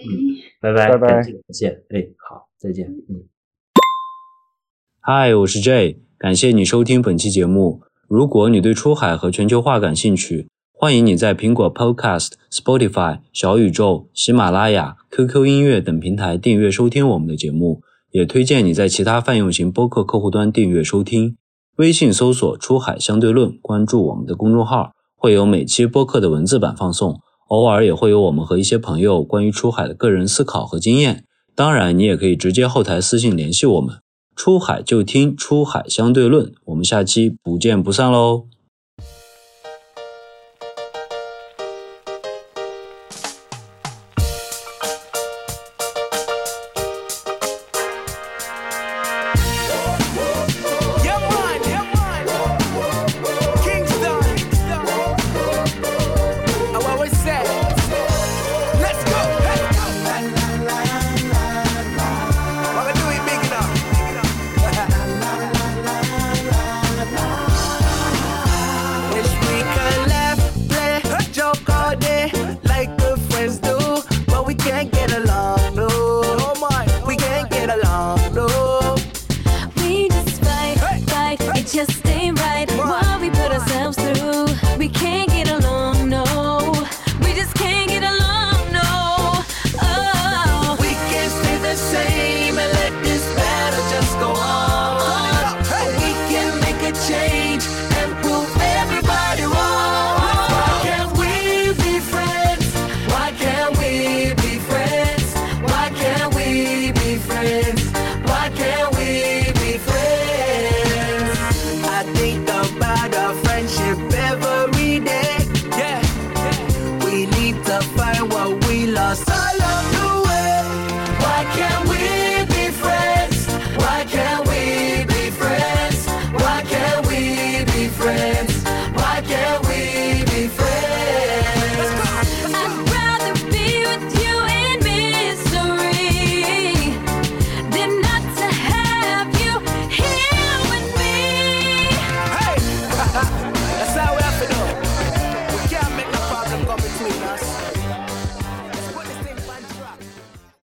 [0.61, 3.28] 拜拜拜拜，再见，哎，好，再见，嗯。
[5.01, 7.82] 嗨，我是 J，感谢你收听本期节目。
[8.07, 10.48] 如果你对出海和全球化感兴趣，
[10.82, 17.82] 欢迎你在苹果 Podcast、Spotify、小宇宙、喜马拉雅、QQ 音乐等平台订阅收听我们的节目，
[18.12, 21.36] 也推荐你在其他泛用型播客客户端订阅收听。
[21.77, 24.93] 微信搜索“出海相对论”，关注我们的公众号。
[25.15, 31.27] 会有每期播客的文字版放送，偶尔也会有我们和一些朋友关于出海的个人思考和经验。
[31.55, 33.97] 当然，你也可以直接后台私信联系我们。
[34.35, 38.47] 出海就听出海相对论，我们下期不见不散喽